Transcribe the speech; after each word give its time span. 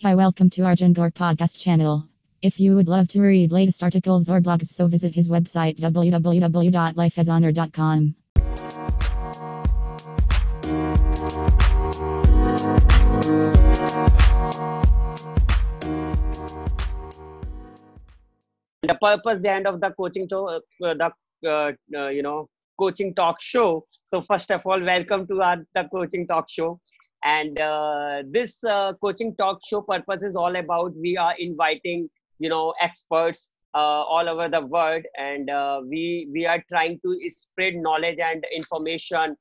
Hi, 0.00 0.14
welcome 0.14 0.48
to 0.50 0.62
Arjun 0.62 0.94
podcast 0.94 1.58
channel. 1.58 2.06
If 2.40 2.60
you 2.60 2.76
would 2.76 2.86
love 2.86 3.08
to 3.08 3.20
read 3.20 3.50
latest 3.50 3.82
articles 3.82 4.28
or 4.28 4.40
blogs, 4.40 4.66
so 4.66 4.86
visit 4.86 5.12
his 5.12 5.28
website 5.28 5.80
www.lifeashonor.com. 5.80 8.14
the 18.82 18.94
purpose 19.02 19.40
behind 19.40 19.66
of 19.66 19.80
the 19.80 19.90
coaching 19.90 20.28
to 20.28 20.38
uh, 20.38 20.60
the 20.80 21.10
uh, 21.44 21.72
uh, 21.96 22.08
you 22.08 22.22
know 22.22 22.48
coaching 22.78 23.12
talk 23.14 23.42
show 23.42 23.84
so 24.06 24.22
first 24.22 24.52
of 24.52 24.64
all 24.64 24.80
welcome 24.80 25.26
to 25.26 25.42
our 25.42 25.56
the 25.74 25.82
coaching 25.92 26.24
talk 26.26 26.48
show 26.48 26.80
and 27.24 27.58
uh, 27.60 28.22
this 28.30 28.62
uh, 28.64 28.92
coaching 29.00 29.34
talk 29.36 29.60
show 29.66 29.82
purpose 29.82 30.22
is 30.22 30.36
all 30.36 30.54
about 30.56 30.94
we 30.96 31.16
are 31.16 31.34
inviting 31.38 32.08
you 32.38 32.48
know 32.48 32.74
experts 32.80 33.50
uh, 33.74 34.02
all 34.14 34.28
over 34.28 34.48
the 34.48 34.60
world. 34.60 35.04
And 35.18 35.50
we 35.88 36.28
we 36.32 36.46
are 36.46 36.62
trying 36.68 37.00
to 37.04 37.18
spread 37.30 37.74
knowledge 37.74 38.20
and 38.20 38.44
information 38.54 39.36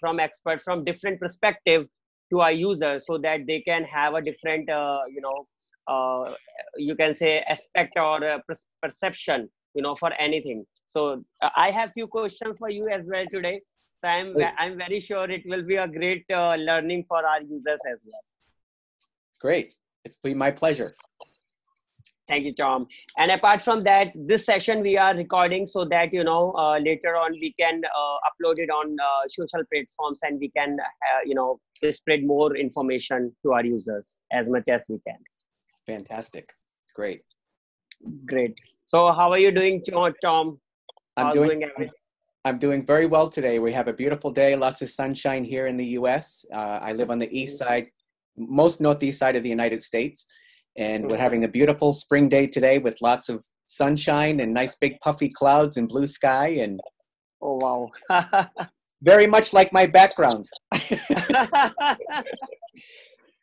from 0.00 0.20
experts 0.20 0.64
from 0.64 0.84
different 0.84 1.20
perspective 1.20 1.86
to 2.30 2.40
our 2.40 2.52
users 2.52 3.06
so 3.06 3.18
that 3.18 3.46
they 3.46 3.60
can 3.60 3.84
have 3.84 4.14
a 4.14 4.22
different 4.22 4.68
you 4.68 5.20
know 5.20 5.46
uh, 5.86 6.32
you 6.76 6.96
can 6.96 7.14
say 7.14 7.40
aspect 7.48 7.92
or 7.96 8.24
uh, 8.24 8.38
perception 8.82 9.48
you 9.74 9.82
know 9.82 9.94
for 9.94 10.12
anything. 10.14 10.64
So 10.86 11.24
uh, 11.42 11.50
i 11.56 11.70
have 11.70 11.92
few 11.92 12.06
questions 12.06 12.58
for 12.58 12.70
you 12.70 12.88
as 12.88 13.08
well 13.10 13.24
today 13.30 13.60
so 14.04 14.08
i'm 14.08 14.34
i'm 14.58 14.76
very 14.76 15.00
sure 15.00 15.30
it 15.30 15.42
will 15.46 15.64
be 15.72 15.76
a 15.76 15.88
great 15.88 16.24
uh, 16.42 16.54
learning 16.56 17.04
for 17.08 17.24
our 17.32 17.40
users 17.42 17.80
as 17.92 18.06
well 18.10 18.24
great 19.40 19.74
it's 20.04 20.16
been 20.22 20.38
my 20.38 20.50
pleasure 20.50 20.94
thank 22.28 22.44
you 22.44 22.54
tom 22.54 22.86
and 23.18 23.30
apart 23.30 23.60
from 23.60 23.82
that 23.88 24.12
this 24.32 24.46
session 24.46 24.80
we 24.80 24.96
are 24.96 25.14
recording 25.16 25.66
so 25.66 25.84
that 25.84 26.12
you 26.12 26.24
know 26.24 26.52
uh, 26.52 26.78
later 26.78 27.16
on 27.16 27.32
we 27.40 27.52
can 27.60 27.82
uh, 27.84 28.16
upload 28.28 28.64
it 28.66 28.70
on 28.70 28.96
uh, 29.08 29.28
social 29.28 29.62
platforms 29.72 30.20
and 30.22 30.40
we 30.40 30.50
can 30.50 30.76
uh, 30.80 31.20
you 31.24 31.34
know 31.34 31.60
spread 31.90 32.24
more 32.24 32.56
information 32.56 33.30
to 33.42 33.52
our 33.52 33.64
users 33.64 34.18
as 34.32 34.48
much 34.48 34.68
as 34.68 34.86
we 34.88 34.98
can 35.06 35.18
Fantastic. 35.86 36.48
Great. 36.94 37.22
Great. 38.26 38.58
So 38.86 39.12
how 39.12 39.30
are 39.32 39.38
you 39.38 39.50
doing, 39.50 39.82
Tom? 40.22 40.58
I'm 41.16 41.32
doing, 41.32 41.60
doing 41.60 41.90
I'm 42.46 42.58
doing 42.58 42.84
very 42.84 43.06
well 43.06 43.28
today. 43.30 43.58
We 43.58 43.72
have 43.72 43.88
a 43.88 43.92
beautiful 43.92 44.30
day, 44.30 44.54
lots 44.54 44.82
of 44.82 44.90
sunshine 44.90 45.44
here 45.44 45.66
in 45.66 45.78
the 45.78 45.86
U.S. 45.98 46.44
Uh, 46.52 46.78
I 46.82 46.92
live 46.92 47.10
on 47.10 47.18
the 47.18 47.30
east 47.36 47.58
side, 47.58 47.86
most 48.36 48.82
northeast 48.82 49.18
side 49.18 49.34
of 49.34 49.42
the 49.42 49.48
United 49.48 49.82
States, 49.82 50.26
and 50.76 51.08
we're 51.08 51.16
having 51.16 51.44
a 51.44 51.48
beautiful 51.48 51.94
spring 51.94 52.28
day 52.28 52.46
today 52.46 52.78
with 52.78 53.00
lots 53.00 53.30
of 53.30 53.42
sunshine 53.64 54.40
and 54.40 54.52
nice 54.52 54.74
big 54.74 55.00
puffy 55.00 55.30
clouds 55.30 55.78
and 55.78 55.88
blue 55.88 56.06
sky. 56.06 56.48
And 56.48 56.80
oh 57.40 57.58
wow, 57.62 57.90
very 59.02 59.26
much 59.26 59.54
like 59.54 59.72
my 59.72 59.86
background. 59.86 60.44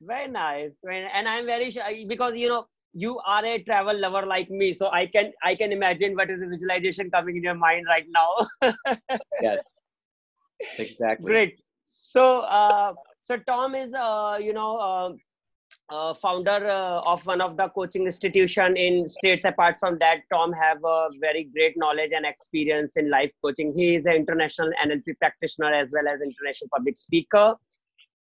very 0.03 0.27
nice 0.27 0.71
and 0.89 1.29
i'm 1.29 1.45
very 1.45 1.69
sure 1.69 1.83
because 2.07 2.35
you 2.35 2.49
know 2.49 2.65
you 2.93 3.19
are 3.19 3.45
a 3.45 3.63
travel 3.63 3.97
lover 3.97 4.25
like 4.25 4.49
me 4.49 4.73
so 4.73 4.89
i 4.91 5.05
can 5.05 5.31
i 5.43 5.55
can 5.55 5.71
imagine 5.71 6.15
what 6.15 6.29
is 6.29 6.41
the 6.41 6.47
visualization 6.47 7.09
coming 7.09 7.37
in 7.37 7.43
your 7.43 7.55
mind 7.55 7.85
right 7.87 8.05
now. 8.09 8.73
Yes. 9.41 9.81
Exactly. 10.77 11.25
Great. 11.25 11.59
So 11.85 12.41
uh, 12.41 12.93
so 13.23 13.37
tom 13.37 13.75
is 13.75 13.93
uh, 13.93 14.37
you 14.39 14.53
know 14.53 14.77
uh, 14.77 15.09
uh, 15.89 16.13
founder 16.13 16.69
uh, 16.69 17.01
of 17.01 17.25
one 17.25 17.41
of 17.41 17.57
the 17.57 17.67
coaching 17.69 18.05
institution 18.05 18.77
in 18.77 19.07
states 19.07 19.45
apart 19.45 19.77
from 19.79 19.97
that 19.99 20.19
tom 20.31 20.51
have 20.53 20.77
a 20.83 21.09
very 21.19 21.45
great 21.45 21.73
knowledge 21.77 22.11
and 22.13 22.25
experience 22.25 22.97
in 22.97 23.09
life 23.09 23.31
coaching. 23.43 23.73
He 23.75 23.95
is 23.95 24.05
an 24.05 24.13
international 24.13 24.69
nlp 24.85 25.17
practitioner 25.19 25.73
as 25.73 25.91
well 25.93 26.07
as 26.07 26.21
international 26.21 26.69
public 26.73 26.97
speaker 26.97 27.55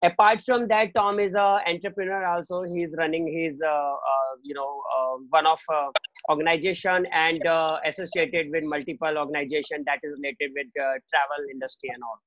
apart 0.02 0.42
from 0.42 0.66
that 0.68 0.92
tom 0.94 1.20
is 1.20 1.34
a 1.34 1.60
entrepreneur 1.66 2.24
also. 2.24 2.62
He's 2.62 2.94
running 2.96 3.26
his 3.26 3.60
uh, 3.62 3.68
uh, 3.68 4.32
you 4.42 4.54
know 4.54 4.82
uh, 4.96 5.16
one 5.28 5.46
of 5.46 5.60
uh, 5.72 5.88
organization 6.30 7.06
and 7.12 7.44
uh, 7.46 7.78
associated 7.84 8.48
with 8.52 8.64
multiple 8.64 9.18
organization 9.18 9.84
that 9.86 9.98
is 10.02 10.14
related 10.16 10.52
with 10.54 10.66
uh, 10.80 10.98
travel 11.10 11.44
industry 11.52 11.90
and 11.92 12.02
all. 12.02 12.20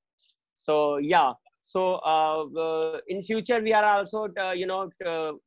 So 0.54 0.98
yeah. 0.98 1.34
So 1.66 2.02
in 3.08 3.24
future 3.24 3.62
we 3.62 3.72
are 3.72 3.86
also 3.86 4.28
you 4.54 4.66
know 4.68 4.92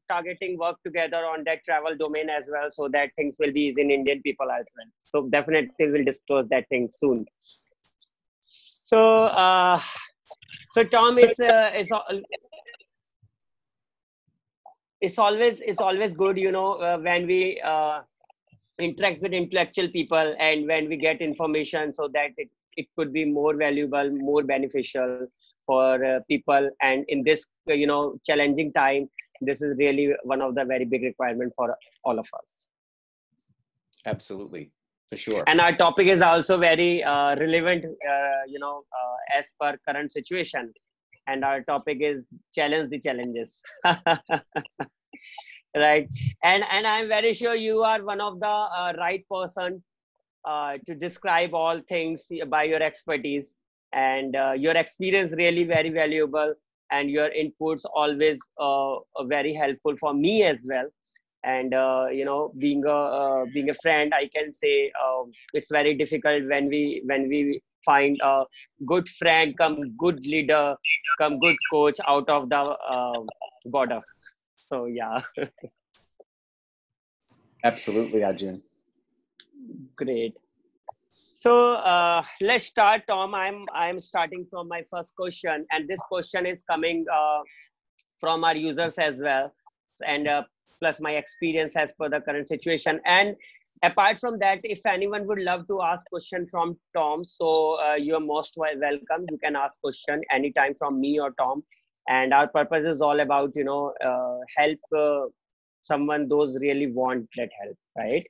targeting 0.09 0.57
work 0.59 0.77
together 0.83 1.27
on 1.27 1.45
that 1.45 1.63
travel 1.67 1.95
domain 1.95 2.31
as 2.31 2.49
well 2.51 2.71
so 2.71 2.89
that 2.89 3.11
things 3.17 3.37
will 3.39 3.53
be 3.53 3.61
easy 3.67 3.83
in 3.83 3.91
indian 3.91 4.23
people 4.23 4.51
as 4.51 4.65
well. 4.75 4.87
So 5.05 5.29
definitely 5.29 5.91
we'll 5.91 6.05
disclose 6.05 6.49
that 6.49 6.67
thing 6.71 6.89
soon. 6.91 7.27
So 8.41 9.29
so 10.71 10.85
Tom 10.85 11.19
is 11.19 11.39
uh, 11.41 11.71
is 11.75 11.93
it's 15.01 15.19
always 15.19 15.61
it's 15.61 15.81
always 15.81 16.15
good, 16.15 16.39
you 16.39 16.53
know, 16.53 16.75
uh, 16.75 16.99
when 16.99 17.27
we 17.27 17.61
uh, 17.65 18.01
interact 18.79 19.23
with 19.23 19.33
intellectual 19.33 19.89
people 19.89 20.35
and 20.39 20.67
when 20.67 20.89
we 20.89 20.97
get 20.97 21.21
information, 21.21 21.93
so 21.93 22.09
that 22.15 22.31
it 22.37 22.49
it 22.77 22.87
could 22.97 23.13
be 23.13 23.25
more 23.25 23.57
valuable, 23.57 24.11
more 24.11 24.43
beneficial 24.43 25.27
for 25.67 26.05
uh, 26.05 26.21
people. 26.29 26.71
And 26.81 27.05
in 27.09 27.25
this, 27.25 27.47
uh, 27.69 27.75
you 27.75 27.87
know, 27.87 28.19
challenging 28.25 28.73
time, 28.73 29.09
this 29.41 29.63
is 29.63 29.77
really 29.79 30.15
one 30.23 30.43
of 30.43 30.55
the 30.55 30.65
very 30.65 30.85
big 30.85 31.03
requirement 31.03 31.53
for 31.57 31.77
all 32.05 32.19
of 32.19 32.29
us. 32.39 32.69
Absolutely 34.05 34.71
for 35.09 35.17
sure. 35.17 35.45
And 35.47 35.61
our 35.61 35.75
topic 35.77 36.09
is 36.09 36.21
also 36.21 36.59
very 36.59 37.03
uh, 37.03 37.37
relevant 37.37 37.85
uh, 37.85 38.43
you 38.49 38.59
know 38.59 38.83
uh, 38.93 39.39
as 39.39 39.53
per 39.61 39.77
current 39.89 40.13
situation. 40.13 40.73
And 41.29 41.45
our 41.45 41.61
topic 41.63 41.99
is 42.01 42.23
challenge 42.55 42.91
the 42.91 43.01
challenges. 43.01 43.63
Right? 45.77 46.09
And 46.43 46.65
and 46.71 46.87
i'm 46.87 47.07
very 47.07 47.35
sure 47.35 47.55
you 47.55 47.83
are 47.83 48.03
one 48.03 48.19
of 48.19 48.41
the 48.41 48.49
uh, 48.49 48.95
right 48.97 49.23
person 49.31 49.83
uh, 50.49 50.73
to 50.87 50.95
describe 50.95 51.53
all 51.53 51.83
things 51.87 52.29
by 52.49 52.63
your 52.63 52.83
expertise. 52.83 53.55
And 53.93 54.35
uh, 54.35 54.53
your 54.57 54.75
experience 54.75 55.35
really 55.37 55.65
very 55.65 55.91
valuable. 55.91 56.55
And 56.91 57.11
your 57.11 57.29
inputs 57.29 57.85
always 57.95 58.39
very 59.25 59.53
helpful 59.53 59.97
for 59.99 60.15
me 60.15 60.45
as 60.45 60.67
well 60.67 60.89
and 61.55 61.75
uh, 61.75 62.07
you 62.11 62.25
know 62.25 62.53
being 62.59 62.85
a 62.85 62.99
uh, 63.21 63.45
being 63.55 63.71
a 63.71 63.79
friend 63.83 64.13
i 64.21 64.27
can 64.37 64.53
say 64.53 64.75
uh, 65.05 65.23
it's 65.55 65.71
very 65.79 65.95
difficult 66.03 66.53
when 66.55 66.69
we 66.75 66.83
when 67.13 67.29
we 67.29 67.41
find 67.87 68.19
a 68.23 68.45
good 68.93 69.09
friend 69.09 69.57
come 69.57 69.77
good 70.05 70.21
leader 70.35 70.65
come 71.21 71.39
good 71.39 71.57
coach 71.73 71.99
out 72.09 72.29
of 72.29 72.49
the 72.49 72.63
uh, 72.97 73.21
border. 73.67 74.01
So 74.57 74.87
yeah. 74.87 75.21
Absolutely 77.65 78.23
arjun. 78.25 78.63
Great. 79.97 80.35
So 81.11 81.75
uh, 81.75 82.23
let's 82.41 82.65
start 82.65 83.03
tom. 83.09 83.35
I'm 83.35 83.67
i'm 83.75 83.99
starting 83.99 84.47
from 84.51 84.69
my 84.69 84.83
first 84.91 85.15
question 85.17 85.67
and 85.71 85.89
this 85.89 86.01
question 86.09 86.47
is 86.47 86.65
coming 86.65 87.05
uh, 87.13 87.41
from 88.21 88.45
our 88.45 88.57
users 88.57 88.99
as 88.99 89.21
well. 89.21 89.53
And 90.07 90.29
uh, 90.29 90.43
plus 90.81 91.01
my 91.01 91.13
experience 91.13 91.77
as 91.77 91.93
per 91.99 92.09
the 92.09 92.21
current 92.21 92.49
situation. 92.49 93.01
And 93.05 93.37
apart 93.83 94.19
from 94.19 94.39
that 94.39 94.61
if 94.65 94.85
anyone 94.87 95.27
would 95.27 95.39
love 95.39 95.67
to 95.69 95.83
ask 95.83 96.09
question 96.09 96.47
from 96.51 96.79
tom 96.97 97.25
so 97.25 97.79
uh, 97.81 97.95
you're 97.95 98.21
most 98.21 98.55
welcome. 98.57 99.27
You 99.31 99.39
can 99.43 99.57
ask 99.57 99.81
question 99.81 100.23
anytime 100.33 100.75
from 100.79 101.01
me 101.01 101.21
or 101.21 101.33
tom. 101.33 101.63
And 102.09 102.33
our 102.33 102.47
purpose 102.47 102.87
is 102.87 103.03
all 103.03 103.21
about 103.21 103.53
you 103.55 103.65
know 103.65 103.93
uh, 104.05 104.39
help 104.57 104.79
uh, 104.97 105.29
someone 105.83 106.29
those 106.29 106.59
really 106.61 106.93
want 106.93 107.29
that 107.37 107.51
help 107.63 107.77
right? 107.97 108.25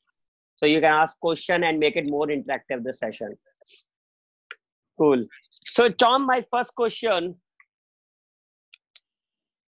So 0.56 0.66
you 0.66 0.80
can 0.80 0.92
ask 0.92 1.18
question 1.20 1.64
and 1.64 1.78
make 1.78 1.96
it 1.96 2.06
more 2.06 2.26
interactive 2.26 2.82
the 2.82 2.92
session. 2.92 3.36
Cool. 4.98 5.26
So 5.66 5.88
tom 5.90 6.26
my 6.26 6.42
first 6.50 6.74
question 6.74 7.36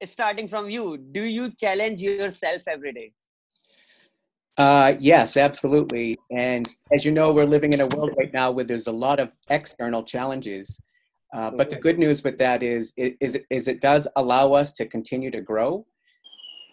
starting 0.05 0.49
from 0.49 0.69
you 0.71 0.99
do 1.13 1.23
you 1.23 1.51
challenge 1.53 2.03
yourself 2.03 2.63
every 2.67 2.93
day 2.93 3.13
uh, 4.57 4.95
yes, 5.01 5.37
absolutely. 5.37 6.19
And 6.31 6.67
as 6.93 7.05
you 7.05 7.11
know, 7.11 7.33
we're 7.33 7.45
living 7.45 7.73
in 7.73 7.81
a 7.81 7.89
world 7.97 8.15
right 8.19 8.33
now 8.33 8.53
where 8.53 8.65
there's 8.65 8.87
a 8.87 8.93
lot 8.93 9.19
of 9.19 9.33
external 9.51 10.05
challenges. 10.05 10.81
Uh, 11.33 11.51
but 11.51 11.71
the 11.71 11.77
good 11.77 11.99
news 11.99 12.23
with 12.23 12.39
that 12.39 12.63
is, 12.63 12.93
is, 12.97 13.37
is 13.51 13.67
it 13.67 13.81
does 13.81 14.07
allow 14.15 14.53
us 14.53 14.73
to 14.73 14.87
continue 14.87 15.31
to 15.33 15.41
grow. 15.41 15.85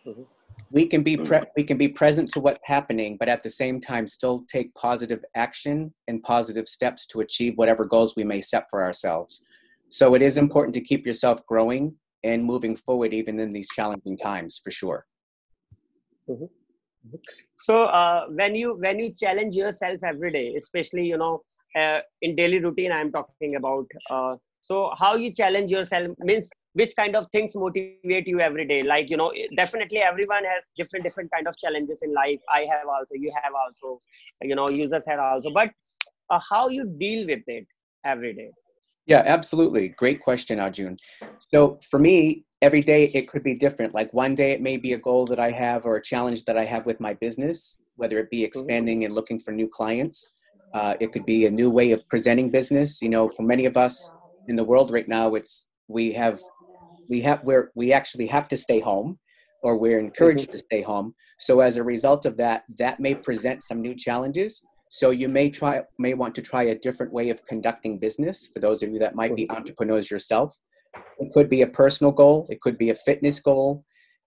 Mm-hmm. 0.06 0.22
We 0.70 0.86
can 0.86 1.04
be 1.04 1.18
pre- 1.18 1.44
we 1.58 1.64
can 1.66 1.78
be 1.78 1.90
present 1.90 2.32
to 2.32 2.40
what's 2.40 2.64
happening, 2.64 3.18
but 3.18 3.28
at 3.28 3.44
the 3.44 3.50
same 3.50 3.82
time, 3.82 4.08
still 4.08 4.46
take 4.50 4.74
positive 4.74 5.22
action 5.36 5.94
and 6.08 6.24
positive 6.24 6.66
steps 6.66 7.06
to 7.08 7.20
achieve 7.20 7.58
whatever 7.58 7.84
goals 7.84 8.16
we 8.16 8.24
may 8.24 8.40
set 8.40 8.70
for 8.70 8.82
ourselves. 8.82 9.44
So 9.90 10.16
it 10.16 10.22
is 10.22 10.38
important 10.38 10.74
to 10.76 10.82
keep 10.82 11.06
yourself 11.06 11.46
growing 11.46 11.96
and 12.24 12.44
moving 12.44 12.76
forward 12.76 13.14
even 13.14 13.40
in 13.40 13.54
these 13.54 13.70
challenging 13.70 14.18
times 14.18 14.60
for 14.64 14.72
sure 14.72 15.06
Mm-hmm. 16.30 16.44
mm-hmm. 16.44 17.18
So 17.58 17.84
uh, 17.84 18.26
when 18.30 18.56
you 18.56 18.76
when 18.76 19.00
you 19.00 19.14
challenge 19.14 19.56
yourself 19.56 20.00
every 20.04 20.32
day, 20.32 20.54
especially 20.56 21.06
you 21.06 21.18
know 21.18 21.42
uh, 21.76 22.00
in 22.22 22.36
daily 22.36 22.60
routine, 22.60 22.92
I'm 22.92 23.12
talking 23.12 23.56
about. 23.56 23.88
Uh, 24.10 24.36
so 24.64 24.92
how 24.98 25.16
you 25.16 25.34
challenge 25.34 25.72
yourself 25.72 26.10
means 26.20 26.50
which 26.74 26.96
kind 26.96 27.16
of 27.16 27.26
things 27.32 27.56
motivate 27.56 28.28
you 28.28 28.40
every 28.40 28.66
day 28.66 28.84
like 28.84 29.10
you 29.10 29.18
know 29.18 29.34
definitely 29.56 29.98
everyone 29.98 30.44
has 30.46 30.66
different 30.78 31.04
different 31.04 31.32
kind 31.32 31.48
of 31.48 31.58
challenges 31.58 32.04
in 32.04 32.14
life 32.14 32.40
i 32.54 32.60
have 32.70 32.88
also 32.88 33.16
you 33.16 33.34
have 33.42 33.54
also 33.56 34.00
you 34.44 34.56
know 34.56 34.70
users 34.70 35.04
have 35.08 35.20
also 35.20 35.50
but 35.50 35.70
uh, 36.30 36.40
how 36.48 36.70
you 36.70 36.86
deal 37.00 37.26
with 37.26 37.42
it 37.48 37.66
every 38.06 38.36
day 38.36 38.52
yeah 39.12 39.24
absolutely. 39.26 39.90
Great 39.90 40.20
question 40.22 40.60
arjun. 40.60 40.98
So 41.54 41.80
for 41.90 42.00
me 42.00 42.46
every 42.62 42.82
day 42.82 43.02
it 43.14 43.28
could 43.28 43.44
be 43.44 43.56
different. 43.56 43.94
Like 43.94 44.14
one 44.14 44.36
day 44.36 44.52
it 44.52 44.62
may 44.62 44.78
be 44.78 44.94
a 44.94 45.02
goal 45.08 45.26
that 45.32 45.40
i 45.48 45.52
have 45.64 45.86
or 45.86 45.96
a 45.98 46.04
challenge 46.12 46.46
that 46.46 46.58
i 46.64 46.66
have 46.74 46.86
with 46.86 47.00
my 47.08 47.14
business 47.26 47.58
whether 48.02 48.18
it 48.18 48.30
be 48.32 48.40
mm-hmm. 48.40 48.52
expanding 48.52 49.06
and 49.06 49.14
looking 49.14 49.40
for 49.40 49.52
new 49.52 49.68
clients. 49.68 50.18
Uh, 50.74 50.94
it 51.04 51.12
could 51.14 51.26
be 51.26 51.46
a 51.46 51.52
new 51.52 51.70
way 51.70 51.92
of 51.92 52.00
presenting 52.14 52.50
business. 52.50 53.02
You 53.02 53.12
know 53.16 53.30
for 53.38 53.44
many 53.54 53.66
of 53.72 53.76
us 53.86 53.96
in 54.48 54.56
the 54.56 54.68
world 54.72 54.90
right 54.92 55.10
now 55.20 55.36
it's 55.40 55.68
we 55.88 56.14
have 56.14 56.40
we 57.10 57.20
have 57.28 57.40
where 57.44 57.64
we 57.76 57.92
actually 58.00 58.28
have 58.28 58.48
to 58.48 58.58
stay 58.66 58.80
home 58.80 59.20
or 59.64 59.72
we're 59.78 60.00
encouraged 60.00 60.48
mm-hmm. 60.50 60.64
to 60.64 60.68
stay 60.70 60.82
home. 60.92 61.08
So 61.38 61.60
as 61.60 61.76
a 61.78 61.84
result 61.84 62.26
of 62.30 62.38
that 62.38 62.60
that 62.84 63.00
may 63.06 63.14
present 63.28 63.62
some 63.64 63.82
new 63.82 63.96
challenges 64.06 64.52
so 64.92 65.10
you 65.10 65.30
may 65.30 65.50
try 65.50 65.82
may 65.98 66.14
want 66.14 66.36
to 66.36 66.42
try 66.42 66.64
a 66.64 66.76
different 66.76 67.14
way 67.14 67.30
of 67.30 67.44
conducting 67.46 67.98
business 67.98 68.50
for 68.54 68.60
those 68.60 68.84
of 68.84 68.92
you 68.92 69.00
that 69.00 69.16
might 69.16 69.36
be 69.36 69.44
mm-hmm. 69.44 69.56
entrepreneurs 69.56 70.12
yourself. 70.12 70.56
It 71.20 71.32
could 71.34 71.50
be 71.50 71.62
a 71.62 71.68
personal 71.68 72.12
goal 72.12 72.46
it 72.50 72.60
could 72.62 72.78
be 72.78 72.90
a 72.90 72.96
fitness 72.96 73.40
goal. 73.40 73.86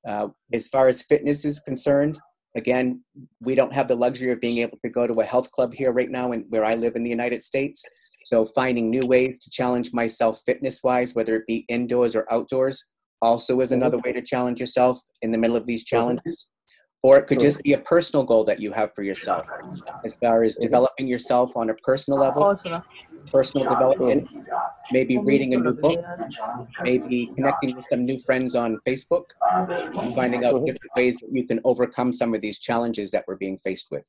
Uh, 0.08 0.28
as 0.52 0.68
far 0.68 0.88
as 0.88 1.02
fitness 1.02 1.44
is 1.44 1.60
concerned 1.60 2.18
again 2.56 3.02
we 3.40 3.54
don't 3.54 3.72
have 3.72 3.88
the 3.88 3.96
luxury 3.96 4.30
of 4.30 4.40
being 4.40 4.58
able 4.58 4.78
to 4.84 4.90
go 4.90 5.06
to 5.06 5.20
a 5.20 5.24
health 5.24 5.50
club 5.52 5.72
here 5.72 5.92
right 5.92 6.10
now 6.10 6.32
in, 6.32 6.44
where 6.50 6.64
i 6.64 6.74
live 6.74 6.96
in 6.96 7.02
the 7.02 7.10
united 7.10 7.42
states. 7.42 7.84
So 8.24 8.46
finding 8.46 8.88
new 8.88 9.06
ways 9.06 9.42
to 9.44 9.50
challenge 9.50 9.92
myself 9.92 10.40
fitness 10.46 10.82
wise, 10.82 11.14
whether 11.14 11.36
it 11.36 11.46
be 11.46 11.66
indoors 11.68 12.16
or 12.16 12.26
outdoors, 12.32 12.82
also 13.20 13.60
is 13.60 13.72
another 13.72 13.98
way 13.98 14.12
to 14.12 14.22
challenge 14.22 14.60
yourself 14.60 14.98
in 15.22 15.30
the 15.30 15.38
middle 15.38 15.56
of 15.56 15.66
these 15.66 15.84
challenges. 15.84 16.48
Or 17.04 17.18
it 17.18 17.26
could 17.26 17.38
just 17.38 17.62
be 17.62 17.74
a 17.74 17.78
personal 17.78 18.24
goal 18.24 18.44
that 18.44 18.60
you 18.60 18.72
have 18.72 18.94
for 18.94 19.02
yourself, 19.02 19.44
as 20.06 20.14
far 20.22 20.42
as 20.42 20.56
developing 20.56 21.06
yourself 21.06 21.54
on 21.54 21.68
a 21.68 21.74
personal 21.74 22.18
level, 22.18 22.56
personal. 23.30 23.68
development, 23.68 24.26
maybe 24.90 25.18
reading 25.18 25.52
a 25.52 25.58
new 25.58 25.74
book, 25.74 26.02
maybe 26.82 27.30
connecting 27.36 27.76
with 27.76 27.84
some 27.90 28.06
new 28.06 28.18
friends 28.18 28.54
on 28.54 28.78
Facebook, 28.88 29.24
and 29.42 30.14
finding 30.14 30.46
out 30.46 30.64
different 30.64 30.92
ways 30.96 31.18
that 31.18 31.28
you 31.30 31.46
can 31.46 31.60
overcome 31.64 32.10
some 32.10 32.32
of 32.32 32.40
these 32.40 32.58
challenges 32.58 33.10
that 33.10 33.24
we're 33.28 33.36
being 33.36 33.58
faced 33.58 33.88
with. 33.90 34.08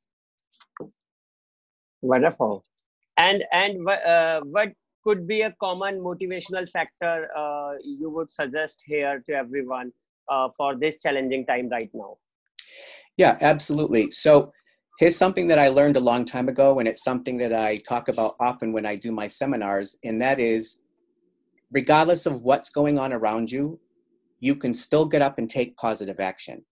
Wonderful. 2.01 2.63
And 3.17 3.43
and 3.51 3.85
uh, 3.89 4.39
what 4.45 4.69
could 5.03 5.27
be 5.27 5.41
a 5.41 5.51
common 5.59 5.99
motivational 5.99 6.69
factor 6.69 7.27
uh, 7.35 7.73
you 7.83 8.09
would 8.09 8.31
suggest 8.31 8.83
here 8.87 9.21
to 9.27 9.33
everyone 9.35 9.91
uh, 10.29 10.47
for 10.55 10.77
this 10.77 11.01
challenging 11.01 11.45
time 11.45 11.67
right 11.67 11.89
now 11.93 12.15
yeah 13.17 13.37
absolutely 13.41 14.09
so 14.11 14.51
here's 14.99 15.15
something 15.15 15.47
that 15.47 15.59
i 15.59 15.67
learned 15.67 15.97
a 15.97 15.99
long 15.99 16.25
time 16.25 16.47
ago 16.47 16.79
and 16.79 16.87
it's 16.87 17.03
something 17.03 17.37
that 17.37 17.53
i 17.53 17.77
talk 17.77 18.07
about 18.07 18.35
often 18.39 18.71
when 18.71 18.85
i 18.85 18.95
do 18.95 19.11
my 19.11 19.27
seminars 19.27 19.97
and 20.03 20.21
that 20.21 20.39
is 20.39 20.79
regardless 21.71 22.25
of 22.25 22.41
what's 22.41 22.69
going 22.69 22.97
on 22.99 23.13
around 23.13 23.51
you 23.51 23.79
you 24.39 24.55
can 24.55 24.73
still 24.73 25.05
get 25.05 25.21
up 25.21 25.37
and 25.37 25.49
take 25.49 25.75
positive 25.77 26.19
action 26.19 26.63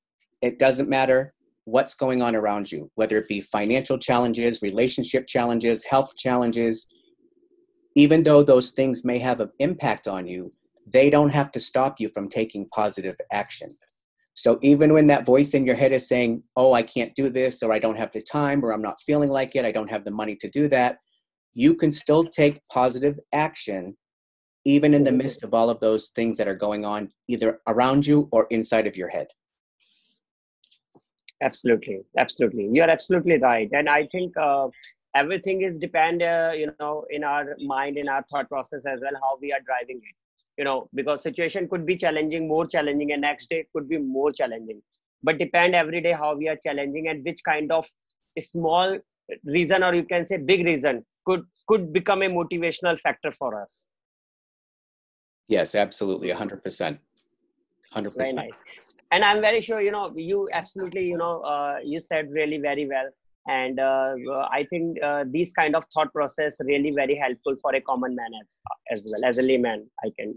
it 0.41 0.59
doesn't 0.59 0.89
matter 0.89 1.33
what's 1.65 1.93
going 1.93 2.21
on 2.21 2.35
around 2.35 2.71
you, 2.71 2.91
whether 2.95 3.17
it 3.17 3.27
be 3.27 3.41
financial 3.41 3.97
challenges, 3.97 4.61
relationship 4.61 5.27
challenges, 5.27 5.83
health 5.85 6.15
challenges. 6.17 6.87
Even 7.95 8.23
though 8.23 8.43
those 8.43 8.71
things 8.71 9.05
may 9.05 9.19
have 9.19 9.39
an 9.39 9.49
impact 9.59 10.07
on 10.07 10.27
you, 10.27 10.51
they 10.85 11.09
don't 11.09 11.29
have 11.29 11.51
to 11.51 11.59
stop 11.59 11.95
you 11.99 12.09
from 12.13 12.27
taking 12.27 12.67
positive 12.69 13.15
action. 13.31 13.77
So 14.35 14.57
even 14.62 14.94
when 14.94 15.07
that 15.07 15.25
voice 15.25 15.53
in 15.53 15.65
your 15.65 15.75
head 15.75 15.91
is 15.91 16.07
saying, 16.07 16.44
oh, 16.56 16.74
I 16.74 16.81
can't 16.81 17.15
do 17.15 17.30
this, 17.30 17.62
or 17.62 17.71
I 17.71 17.80
don't 17.80 17.97
have 17.97 18.12
the 18.12 18.21
time, 18.21 18.63
or 18.63 18.74
I'm 18.74 18.81
not 18.81 19.01
feeling 19.01 19.30
like 19.30 19.56
it, 19.56 19.65
I 19.65 19.71
don't 19.71 19.91
have 19.91 20.06
the 20.06 20.12
money 20.12 20.35
to 20.38 20.50
do 20.50 20.68
that, 20.69 20.97
you 21.53 21.75
can 21.75 21.91
still 21.91 22.24
take 22.25 22.62
positive 22.71 23.19
action 23.31 23.95
even 24.65 24.94
in 24.94 25.03
the 25.03 25.12
midst 25.12 25.44
of 25.44 25.53
all 25.53 25.69
of 25.69 25.80
those 25.81 26.09
things 26.09 26.38
that 26.38 26.47
are 26.47 26.56
going 26.56 26.85
on 26.85 27.09
either 27.27 27.59
around 27.68 28.07
you 28.07 28.30
or 28.31 28.47
inside 28.50 28.88
of 28.88 28.95
your 28.95 29.09
head. 29.09 29.27
Absolutely. 31.41 32.00
Absolutely. 32.18 32.69
You're 32.71 32.89
absolutely 32.89 33.38
right. 33.38 33.69
And 33.74 33.89
i 33.89 34.07
think 34.07 34.36
uh, 34.38 34.68
everything 35.15 35.62
is 35.62 35.77
depend 35.77 36.24
uh, 36.24 36.51
you 36.56 36.71
know 36.79 37.06
in 37.09 37.24
our 37.24 37.56
mind 37.59 37.97
in 37.97 38.07
our 38.09 38.24
thought 38.31 38.50
process 38.50 38.86
as 38.86 39.00
well 39.01 39.13
how 39.21 39.38
we 39.41 39.51
are 39.51 39.59
driving 39.65 39.97
it 39.97 40.15
you 40.57 40.63
know 40.63 40.89
because 40.94 41.23
situation 41.23 41.67
could 41.67 41.85
be 41.85 41.95
challenging 41.95 42.47
more 42.47 42.65
challenging 42.65 43.11
and 43.11 43.21
next 43.21 43.50
day 43.50 43.65
could 43.73 43.88
be 43.89 43.97
more 43.97 44.31
challenging. 44.31 44.81
But 45.23 45.38
depend 45.38 45.73
every 45.73 46.01
day 46.01 46.11
how 46.11 46.35
we 46.35 46.50
are 46.50 46.57
challenging 46.57 47.07
and 47.07 47.23
which 47.23 47.39
kind 47.45 47.71
of 47.71 47.88
small 48.39 48.97
reason 49.45 49.83
or 49.83 49.94
you 49.95 50.03
can 50.03 50.27
say 50.27 50.38
big 50.38 50.65
reason 50.65 51.05
could 51.25 51.44
could 51.67 51.94
become 51.94 52.21
a 52.23 52.27
motivational 52.27 53.00
factor 53.00 53.31
for 53.31 53.61
us. 53.61 53.88
Yes 55.47 55.75
absolutely 55.75 56.29
100% 56.29 57.00
100% 57.95 58.17
very 58.17 58.33
nice. 58.33 58.63
And 59.11 59.23
i'm 59.23 59.41
very 59.41 59.61
sure 59.61 59.81
you 59.81 59.91
know 59.91 60.11
you 60.15 60.50
absolutely 60.51 61.05
you 61.05 61.17
know 61.17 61.41
uh, 61.41 61.77
you 61.83 62.00
said 62.00 62.31
really 62.31 62.57
very 62.57 62.88
well 62.88 63.09
and 63.47 63.79
uh, 63.79 64.15
i 64.51 64.65
think 64.69 64.97
uh, 65.03 65.23
these 65.29 65.51
kind 65.53 65.75
of 65.75 65.85
thought 65.93 66.11
process 66.13 66.57
really 66.65 66.91
very 66.91 67.15
helpful 67.15 67.55
for 67.61 67.75
a 67.75 67.81
common 67.81 68.15
man 68.15 68.31
as, 68.41 68.59
as 68.91 69.07
well 69.11 69.29
as 69.29 69.37
a 69.37 69.41
layman 69.41 69.85
i 70.05 70.09
can 70.17 70.33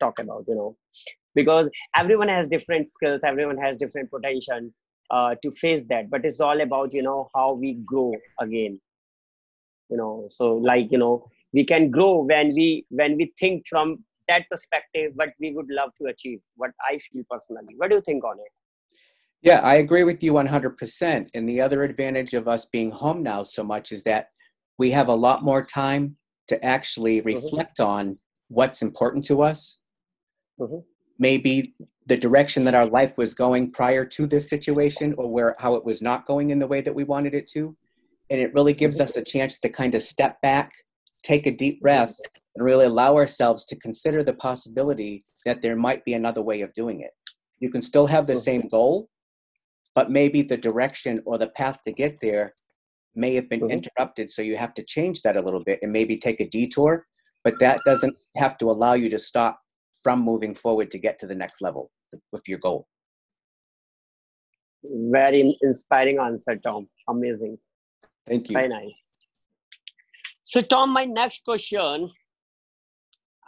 talk 0.00 0.18
about 0.20 0.44
you 0.46 0.54
know. 0.54 0.76
Because 1.34 1.68
everyone 1.96 2.28
has 2.28 2.48
different 2.48 2.88
skills 2.88 3.20
everyone 3.24 3.58
has 3.58 3.76
different 3.76 4.10
potential 4.10 4.70
uh, 5.10 5.34
to 5.42 5.50
face 5.52 5.84
that 5.88 6.10
but 6.10 6.24
it's 6.24 6.40
all 6.40 6.60
about 6.60 6.92
you 6.92 7.02
know 7.02 7.28
how 7.34 7.52
we 7.52 7.74
grow 7.74 8.12
again. 8.40 8.80
You 9.90 9.96
know 9.96 10.26
so 10.28 10.54
like 10.54 10.90
you 10.90 10.98
know 10.98 11.26
we 11.52 11.64
can 11.64 11.90
grow 11.90 12.22
when 12.22 12.48
we 12.54 12.86
when 12.90 13.16
we 13.16 13.32
think 13.38 13.66
from 13.68 14.04
that 14.28 14.48
perspective 14.50 15.12
what 15.14 15.30
we 15.40 15.52
would 15.52 15.68
love 15.70 15.90
to 16.00 16.08
achieve 16.08 16.40
what 16.56 16.70
i 16.88 16.98
feel 16.98 17.22
personally. 17.30 17.74
What 17.76 17.90
do 17.90 17.96
you 17.96 18.02
think 18.02 18.24
on 18.24 18.38
it 18.38 18.52
yeah 19.42 19.60
i 19.60 19.76
agree 19.76 20.04
with 20.04 20.22
you 20.22 20.32
100% 20.32 21.28
and 21.34 21.48
the 21.48 21.60
other 21.60 21.82
advantage 21.84 22.34
of 22.34 22.48
us 22.48 22.66
being 22.66 22.90
home 22.90 23.22
now 23.22 23.42
so 23.42 23.62
much 23.62 23.92
is 23.92 24.02
that 24.04 24.28
we 24.78 24.90
have 24.90 25.08
a 25.08 25.14
lot 25.14 25.42
more 25.42 25.64
time 25.64 26.16
to 26.48 26.62
actually 26.64 27.18
mm-hmm. 27.18 27.28
reflect 27.28 27.78
mm-hmm. 27.78 27.90
on 27.90 28.18
what's 28.48 28.82
important 28.82 29.24
to 29.24 29.42
us 29.42 29.78
mm-hmm. 30.60 30.78
maybe 31.18 31.74
the 32.06 32.16
direction 32.16 32.64
that 32.64 32.74
our 32.74 32.86
life 32.86 33.12
was 33.18 33.34
going 33.34 33.70
prior 33.70 34.04
to 34.04 34.26
this 34.26 34.48
situation 34.48 35.14
or 35.18 35.30
where 35.30 35.54
how 35.58 35.74
it 35.74 35.84
was 35.84 36.00
not 36.00 36.26
going 36.26 36.50
in 36.50 36.58
the 36.58 36.66
way 36.66 36.80
that 36.80 36.94
we 36.94 37.04
wanted 37.04 37.34
it 37.34 37.48
to 37.48 37.76
and 38.30 38.40
it 38.40 38.52
really 38.54 38.74
gives 38.74 38.96
mm-hmm. 38.96 39.04
us 39.04 39.16
a 39.16 39.22
chance 39.22 39.60
to 39.60 39.68
kind 39.68 39.94
of 39.94 40.02
step 40.02 40.40
back 40.42 40.72
take 41.22 41.46
a 41.46 41.50
deep 41.50 41.80
breath 41.80 42.14
and 42.54 42.64
really 42.64 42.86
allow 42.86 43.16
ourselves 43.16 43.64
to 43.64 43.76
consider 43.76 44.22
the 44.22 44.32
possibility 44.32 45.24
that 45.44 45.62
there 45.62 45.76
might 45.76 46.04
be 46.04 46.14
another 46.14 46.42
way 46.42 46.60
of 46.60 46.72
doing 46.74 47.00
it. 47.00 47.12
You 47.60 47.70
can 47.70 47.82
still 47.82 48.06
have 48.06 48.26
the 48.26 48.34
mm-hmm. 48.34 48.40
same 48.40 48.68
goal, 48.68 49.08
but 49.98 50.12
maybe 50.12 50.42
the 50.42 50.56
direction 50.56 51.20
or 51.26 51.38
the 51.38 51.48
path 51.48 51.82
to 51.82 51.90
get 51.90 52.18
there 52.22 52.54
may 53.16 53.34
have 53.34 53.48
been 53.48 53.62
mm-hmm. 53.62 53.78
interrupted. 53.78 54.30
So 54.30 54.42
you 54.42 54.56
have 54.56 54.72
to 54.74 54.84
change 54.84 55.22
that 55.22 55.36
a 55.36 55.42
little 55.42 55.64
bit 55.64 55.80
and 55.82 55.90
maybe 55.90 56.16
take 56.16 56.38
a 56.38 56.48
detour, 56.48 57.04
but 57.42 57.58
that 57.58 57.80
doesn't 57.84 58.14
have 58.36 58.56
to 58.58 58.70
allow 58.70 58.92
you 58.92 59.10
to 59.10 59.18
stop 59.18 59.58
from 60.00 60.20
moving 60.20 60.54
forward 60.54 60.92
to 60.92 60.98
get 61.00 61.18
to 61.18 61.26
the 61.26 61.34
next 61.34 61.60
level 61.60 61.90
with 62.30 62.46
your 62.46 62.60
goal. 62.60 62.86
Very 64.84 65.58
inspiring 65.62 66.20
answer, 66.20 66.54
Tom. 66.54 66.88
Amazing. 67.08 67.58
Thank 68.24 68.50
you. 68.50 68.54
Very 68.54 68.68
nice. 68.68 69.00
So, 70.44 70.60
Tom, 70.60 70.90
my 70.90 71.06
next 71.06 71.42
question 71.44 72.08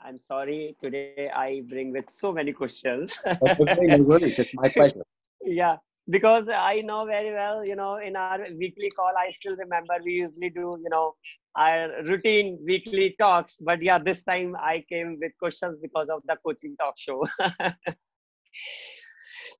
I'm 0.04 0.18
sorry, 0.18 0.76
today 0.82 1.30
I 1.32 1.62
bring 1.68 1.92
with 1.92 2.10
so 2.10 2.32
many 2.32 2.52
questions. 2.52 3.20
okay, 3.24 3.86
no 3.86 4.02
worries. 4.02 4.36
It's 4.36 4.54
my 4.54 4.68
pleasure. 4.76 5.04
yeah, 5.44 5.76
because 6.10 6.48
I 6.48 6.82
know 6.84 7.06
very 7.06 7.32
well, 7.32 7.64
you 7.64 7.76
know, 7.76 7.96
in 7.96 8.16
our 8.16 8.38
weekly 8.58 8.90
call, 8.90 9.12
I 9.18 9.30
still 9.30 9.56
remember 9.56 9.94
we 10.04 10.12
usually 10.12 10.50
do, 10.50 10.78
you 10.82 10.90
know, 10.90 11.14
our 11.56 12.02
routine 12.04 12.58
weekly 12.64 13.14
talks. 13.18 13.58
But 13.60 13.82
yeah, 13.82 13.98
this 13.98 14.22
time 14.24 14.56
I 14.56 14.84
came 14.88 15.18
with 15.20 15.32
questions 15.38 15.78
because 15.80 16.08
of 16.08 16.22
the 16.26 16.36
coaching 16.44 16.76
talk 16.78 16.94
show. 16.98 17.22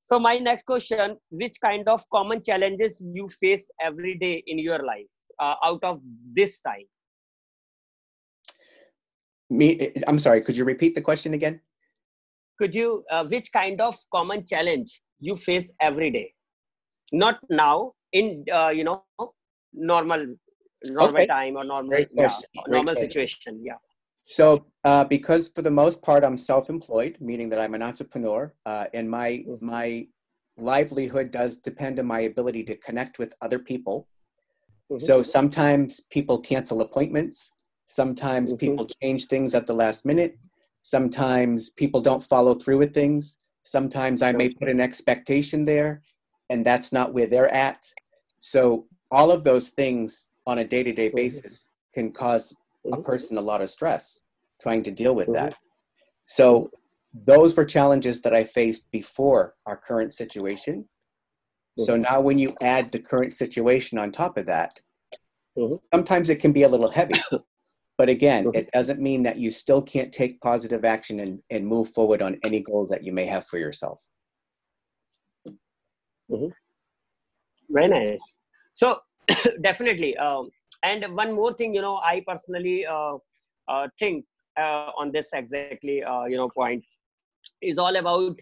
so 0.04 0.18
my 0.18 0.38
next 0.38 0.66
question, 0.66 1.16
which 1.30 1.54
kind 1.62 1.88
of 1.88 2.02
common 2.10 2.42
challenges 2.42 3.00
you 3.00 3.28
face 3.40 3.70
every 3.80 4.16
day 4.18 4.42
in 4.46 4.58
your 4.58 4.84
life 4.84 5.06
uh, 5.38 5.54
out 5.64 5.84
of 5.84 6.00
this 6.34 6.60
time? 6.60 6.86
me 9.50 9.78
eh, 9.80 10.00
i'm 10.06 10.18
sorry 10.18 10.40
could 10.40 10.56
you 10.56 10.64
repeat 10.64 10.94
the 10.94 11.00
question 11.00 11.34
again 11.34 11.60
could 12.58 12.74
you 12.74 13.04
uh, 13.10 13.24
which 13.24 13.52
kind 13.52 13.80
of 13.80 13.96
common 14.12 14.46
challenge 14.46 15.02
you 15.18 15.36
face 15.36 15.72
every 15.80 16.10
day 16.10 16.32
not 17.12 17.38
now 17.48 17.92
in 18.12 18.44
uh, 18.52 18.68
you 18.68 18.84
know 18.84 19.04
normal 19.72 20.26
normal 20.84 21.22
Okay. 21.22 21.26
time 21.26 21.56
or 21.56 21.64
normal 21.64 22.04
yeah, 22.14 22.32
normal 22.68 22.94
question. 22.94 23.08
situation 23.08 23.60
yeah 23.62 23.78
So, 24.22 24.66
uh, 24.84 25.04
because 25.04 25.48
for 25.48 25.62
the 25.62 25.70
most 25.70 26.02
part 26.02 26.24
I'm 26.24 26.36
self-employed, 26.36 27.16
meaning 27.20 27.48
that 27.50 27.60
I'm 27.60 27.74
an 27.74 27.82
entrepreneur, 27.82 28.54
uh, 28.66 28.84
and 28.94 29.10
my 29.10 29.44
Mhm. 29.46 29.58
my 29.60 30.08
livelihood 30.56 31.30
does 31.30 31.56
depend 31.56 31.98
on 31.98 32.06
my 32.06 32.20
ability 32.20 32.62
to 32.64 32.76
connect 32.76 33.18
with 33.18 33.32
other 33.40 33.58
people. 33.58 34.08
Mhm. 34.90 35.00
So 35.06 35.22
sometimes 35.22 36.00
people 36.16 36.38
cancel 36.38 36.80
appointments. 36.82 37.52
Sometimes 37.86 38.52
Mhm. 38.52 38.58
people 38.58 38.86
change 39.02 39.26
things 39.26 39.54
at 39.54 39.66
the 39.66 39.74
last 39.74 40.04
minute. 40.04 40.38
Sometimes 40.82 41.70
people 41.70 42.00
don't 42.08 42.22
follow 42.22 42.54
through 42.54 42.78
with 42.78 42.92
things. 42.94 43.38
Sometimes 43.62 44.22
I 44.22 44.32
may 44.32 44.48
put 44.50 44.68
an 44.68 44.80
expectation 44.80 45.64
there, 45.64 46.02
and 46.50 46.66
that's 46.66 46.92
not 46.92 47.14
where 47.14 47.26
they're 47.26 47.54
at. 47.54 47.86
So 48.40 48.86
all 49.10 49.30
of 49.30 49.44
those 49.44 49.70
things 49.70 50.28
on 50.46 50.58
a 50.58 50.64
day-to-day 50.64 51.10
Mhm. 51.10 51.14
basis 51.16 51.66
can 51.94 52.12
cause 52.12 52.54
a 52.84 52.96
Mhm. 52.96 53.04
person 53.04 53.38
a 53.38 53.40
lot 53.40 53.62
of 53.62 53.70
stress 53.70 54.20
trying 54.60 54.82
to 54.82 54.90
deal 54.90 55.14
with 55.14 55.28
Mhm. 55.28 55.34
that. 55.34 55.54
So 56.26 56.70
those 57.14 57.56
were 57.56 57.64
challenges 57.64 58.20
that 58.22 58.34
I 58.34 58.44
faced 58.44 58.90
before 58.90 59.56
our 59.64 59.76
current 59.76 60.12
situation. 60.12 60.88
So 61.78 61.96
Mhm. 61.96 62.02
now 62.02 62.20
when 62.20 62.38
you 62.38 62.54
add 62.60 62.92
the 62.92 62.98
current 62.98 63.32
situation 63.32 63.96
on 63.98 64.12
top 64.12 64.36
of 64.36 64.46
that, 64.46 64.80
sometimes 65.94 66.30
it 66.30 66.40
can 66.40 66.52
be 66.52 66.62
a 66.64 66.68
little 66.68 66.90
heavy. 66.90 67.14
But 67.98 68.08
again, 68.08 68.50
it 68.54 68.70
doesn't 68.72 68.98
mean 68.98 69.24
that 69.24 69.36
you 69.36 69.50
still 69.50 69.82
can't 69.82 70.10
take 70.10 70.40
positive 70.40 70.86
action 70.86 71.20
and, 71.20 71.42
and 71.50 71.66
move 71.66 71.90
forward 71.90 72.22
on 72.22 72.38
any 72.46 72.60
goals 72.60 72.88
that 72.88 73.04
you 73.04 73.12
may 73.12 73.26
have 73.26 73.46
for 73.46 73.58
yourself. 73.58 74.02
Very 77.68 77.88
nice. 77.88 78.36
So 78.74 78.98
definitely 79.62 80.16
um, 80.16 80.50
and 80.82 81.16
one 81.16 81.32
more 81.32 81.52
thing 81.54 81.74
you 81.74 81.80
know 81.80 81.96
i 81.96 82.22
personally 82.26 82.86
uh, 82.86 83.16
uh, 83.68 83.88
think 83.98 84.24
uh, 84.58 84.90
on 84.96 85.12
this 85.12 85.28
exactly 85.32 86.02
uh, 86.02 86.24
you 86.24 86.36
know 86.36 86.48
point 86.48 86.84
is 87.62 87.78
all 87.78 87.96
about 87.96 88.36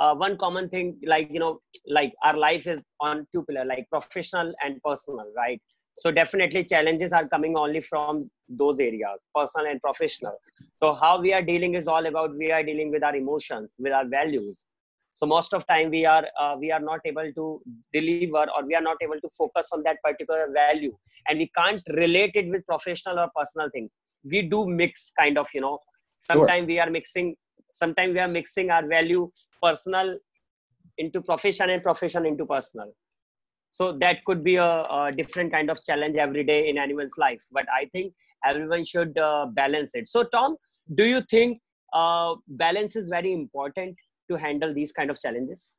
uh, 0.00 0.14
one 0.14 0.36
common 0.36 0.68
thing 0.68 0.98
like 1.06 1.30
you 1.30 1.40
know 1.40 1.60
like 1.86 2.12
our 2.24 2.36
life 2.36 2.66
is 2.66 2.82
on 3.00 3.26
two 3.32 3.42
pillar 3.44 3.64
like 3.64 3.88
professional 3.90 4.52
and 4.64 4.82
personal 4.82 5.26
right? 5.36 5.60
So 5.96 6.10
definitely 6.10 6.64
challenges 6.64 7.12
are 7.12 7.28
coming 7.28 7.56
only 7.56 7.80
from 7.80 8.28
those 8.48 8.80
areas 8.80 9.20
personal 9.32 9.68
and 9.70 9.80
professional. 9.80 10.36
So 10.74 10.92
how 10.92 11.20
we 11.20 11.32
are 11.32 11.42
dealing 11.42 11.74
is 11.74 11.86
all 11.86 12.04
about 12.06 12.36
we 12.36 12.50
are 12.50 12.64
dealing 12.64 12.90
with 12.90 13.04
our 13.04 13.14
emotions 13.14 13.74
with 13.78 13.92
our 13.92 14.06
values 14.06 14.64
so 15.14 15.26
most 15.26 15.54
of 15.54 15.64
time 15.68 15.90
we 15.90 16.04
are 16.04 16.26
uh, 16.40 16.56
we 16.58 16.72
are 16.72 16.80
not 16.80 17.00
able 17.04 17.32
to 17.34 17.62
deliver 17.92 18.46
or 18.54 18.66
we 18.66 18.74
are 18.74 18.82
not 18.82 18.96
able 19.00 19.20
to 19.20 19.28
focus 19.38 19.68
on 19.72 19.82
that 19.84 20.02
particular 20.02 20.48
value. 20.52 20.92
And 21.28 21.38
we 21.38 21.50
can't 21.56 21.80
relate 21.96 22.32
it 22.34 22.48
with 22.48 22.66
professional 22.66 23.20
or 23.20 23.30
personal 23.34 23.70
things. 23.72 23.90
We 24.24 24.42
do 24.42 24.66
mix 24.66 25.12
kind 25.18 25.38
of 25.38 25.46
you 25.54 25.60
know. 25.60 25.78
Sure. 26.26 26.36
sometimes 26.36 26.66
we 26.66 26.78
are 26.80 26.90
mixing 26.90 27.36
sometimes 27.72 28.14
we 28.14 28.20
are 28.20 28.28
mixing 28.28 28.70
our 28.70 28.86
value 28.86 29.30
personal 29.62 30.16
into 30.98 31.20
profession 31.20 31.70
and 31.70 31.82
profession 31.82 32.26
into 32.26 32.46
personal. 32.46 32.92
So 33.72 33.92
that 33.98 34.24
could 34.24 34.42
be 34.42 34.56
a, 34.56 34.72
a 34.98 35.12
different 35.16 35.52
kind 35.52 35.70
of 35.70 35.84
challenge 35.84 36.16
every 36.16 36.44
day 36.44 36.68
in 36.68 36.78
anyone's 36.78 37.18
life. 37.18 37.44
But 37.52 37.66
i 37.80 37.84
think 37.92 38.14
everyone 38.44 38.84
should 38.84 39.16
uh, 39.18 39.46
balance 39.46 39.92
it. 39.94 40.08
So 40.08 40.24
tom 40.24 40.56
do 40.94 41.04
you 41.04 41.22
think 41.30 41.60
uh, 41.92 42.34
balance 42.48 42.96
is 42.96 43.08
very 43.08 43.32
important 43.32 43.96
to 44.28 44.36
handle 44.36 44.72
these 44.74 44.92
kind 44.92 45.10
of 45.10 45.20
challenges? 45.20 45.74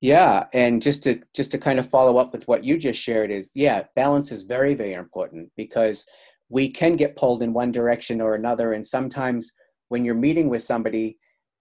Yeah, 0.00 0.44
and 0.52 0.82
just 0.82 1.02
to 1.04 1.20
just 1.34 1.50
to 1.52 1.58
kind 1.58 1.78
of 1.78 1.88
follow 1.88 2.18
up 2.18 2.32
with 2.32 2.46
what 2.46 2.64
you 2.64 2.76
just 2.78 3.00
shared 3.00 3.30
is 3.30 3.50
yeah, 3.54 3.84
balance 3.94 4.30
is 4.30 4.42
very 4.42 4.74
very 4.74 4.92
important 4.92 5.50
because 5.56 6.06
we 6.48 6.68
can 6.68 6.96
get 6.96 7.16
pulled 7.16 7.42
in 7.42 7.52
one 7.52 7.72
direction 7.72 8.20
or 8.20 8.34
another 8.34 8.72
and 8.72 8.86
sometimes 8.86 9.52
when 9.88 10.04
you're 10.04 10.14
meeting 10.14 10.48
with 10.48 10.62
somebody 10.62 11.16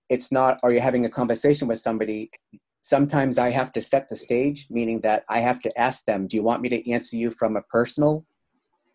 it's 0.10 0.32
not 0.32 0.60
or 0.64 0.72
you're 0.72 0.82
having 0.82 1.06
a 1.06 1.10
conversation 1.10 1.68
with 1.68 1.80
somebody 1.80 2.30
sometimes 2.82 3.40
I 3.40 3.50
have 3.50 3.72
to 3.74 3.82
set 3.82 4.10
the 4.10 4.16
stage 4.16 4.68
meaning 4.70 5.02
that 5.02 5.24
I 5.28 5.40
have 5.40 5.60
to 5.62 5.80
ask 5.80 6.06
them 6.06 6.28
do 6.28 6.38
you 6.38 6.44
want 6.44 6.62
me 6.62 6.70
to 6.70 6.92
answer 6.92 7.16
you 7.16 7.32
from 7.32 7.56
a 7.56 7.64
personal 7.64 8.26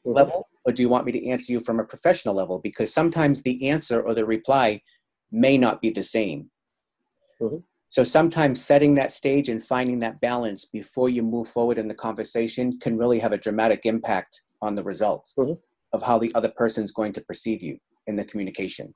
mm-hmm. 0.06 0.12
level 0.12 0.48
or 0.64 0.72
do 0.72 0.82
you 0.82 0.88
want 0.88 1.06
me 1.06 1.12
to 1.12 1.26
answer 1.28 1.52
you 1.52 1.60
from 1.60 1.80
a 1.80 1.84
professional 1.84 2.34
level? 2.34 2.58
Because 2.58 2.92
sometimes 2.92 3.42
the 3.42 3.68
answer 3.68 4.00
or 4.00 4.14
the 4.14 4.26
reply 4.26 4.82
may 5.32 5.56
not 5.56 5.80
be 5.80 5.90
the 5.90 6.02
same 6.02 6.50
Mhm. 7.40 7.62
so 7.90 8.04
sometimes 8.04 8.64
setting 8.64 8.94
that 8.94 9.12
stage 9.12 9.48
and 9.48 9.62
finding 9.62 9.98
that 10.00 10.20
balance 10.20 10.64
before 10.64 11.08
you 11.08 11.22
move 11.22 11.48
forward 11.48 11.78
in 11.78 11.88
the 11.88 11.94
conversation 11.94 12.78
can 12.78 12.96
really 12.96 13.18
have 13.18 13.32
a 13.32 13.38
dramatic 13.38 13.86
impact 13.86 14.42
on 14.62 14.74
the 14.74 14.82
results 14.82 15.34
Mhm. 15.36 15.58
of 15.92 16.02
how 16.02 16.18
the 16.18 16.32
other 16.34 16.50
person 16.50 16.84
is 16.84 16.92
going 16.92 17.12
to 17.14 17.20
perceive 17.22 17.62
you 17.62 17.78
in 18.06 18.16
the 18.16 18.24
communication 18.24 18.94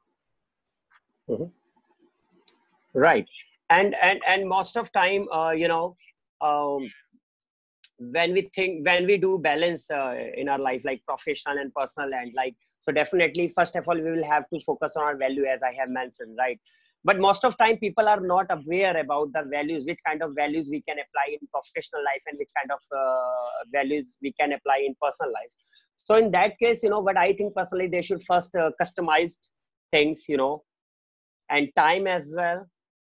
right 2.95 3.27
and 3.71 3.95
and 4.03 4.21
and 4.27 4.49
most 4.49 4.77
of 4.77 4.93
time 4.93 5.29
uh, 5.33 5.51
you 5.51 5.69
know 5.69 5.97
um, 6.41 6.91
when 7.99 8.33
we 8.33 8.51
think 8.55 8.87
when 8.87 9.07
we 9.07 9.17
do 9.17 9.39
balance 9.39 9.91
uh, 9.91 10.15
in 10.37 10.49
our 10.49 10.59
life 10.59 10.83
like 10.85 11.03
professional 11.07 11.59
and 11.59 11.73
personal 11.75 12.13
and 12.15 12.33
like 12.35 12.55
so 12.81 12.93
definitely 12.93 13.49
first 13.49 13.77
of 13.77 13.89
all 13.89 13.95
we 13.95 14.11
will 14.11 14.25
have 14.25 14.49
to 14.53 14.61
focus 14.61 14.97
on 14.97 15.05
our 15.05 15.17
value 15.17 15.45
as 15.47 15.63
i 15.63 15.73
have 15.73 15.89
mentioned 15.89 16.37
right 16.39 16.61
but 17.05 17.19
most 17.19 17.45
of 17.45 17.57
time 17.59 17.77
people 17.77 18.09
are 18.09 18.21
not 18.21 18.47
aware 18.51 18.97
about 18.97 19.33
the 19.35 19.43
values 19.51 19.85
which 19.87 19.99
kind 20.07 20.23
of 20.23 20.35
values 20.35 20.69
we 20.71 20.81
can 20.89 20.97
apply 20.99 21.37
in 21.39 21.47
professional 21.53 22.03
life 22.03 22.23
and 22.27 22.39
which 22.39 22.49
kind 22.57 22.71
of 22.73 22.81
uh, 22.97 23.65
values 23.73 24.17
we 24.23 24.33
can 24.41 24.53
apply 24.53 24.83
in 24.87 24.95
personal 25.01 25.33
life. 25.33 25.53
So 25.97 26.17
in 26.17 26.31
that 26.33 26.59
case 26.59 26.83
you 26.83 26.91
know 26.91 27.01
what 27.01 27.17
i 27.17 27.33
think 27.33 27.55
personally 27.55 27.89
they 27.89 28.03
should 28.03 28.23
first 28.25 28.55
uh, 28.57 28.71
customize 28.81 29.35
things 29.93 30.25
you 30.29 30.37
know 30.37 30.63
and 31.51 31.69
time 31.77 32.07
as 32.07 32.33
well 32.37 32.67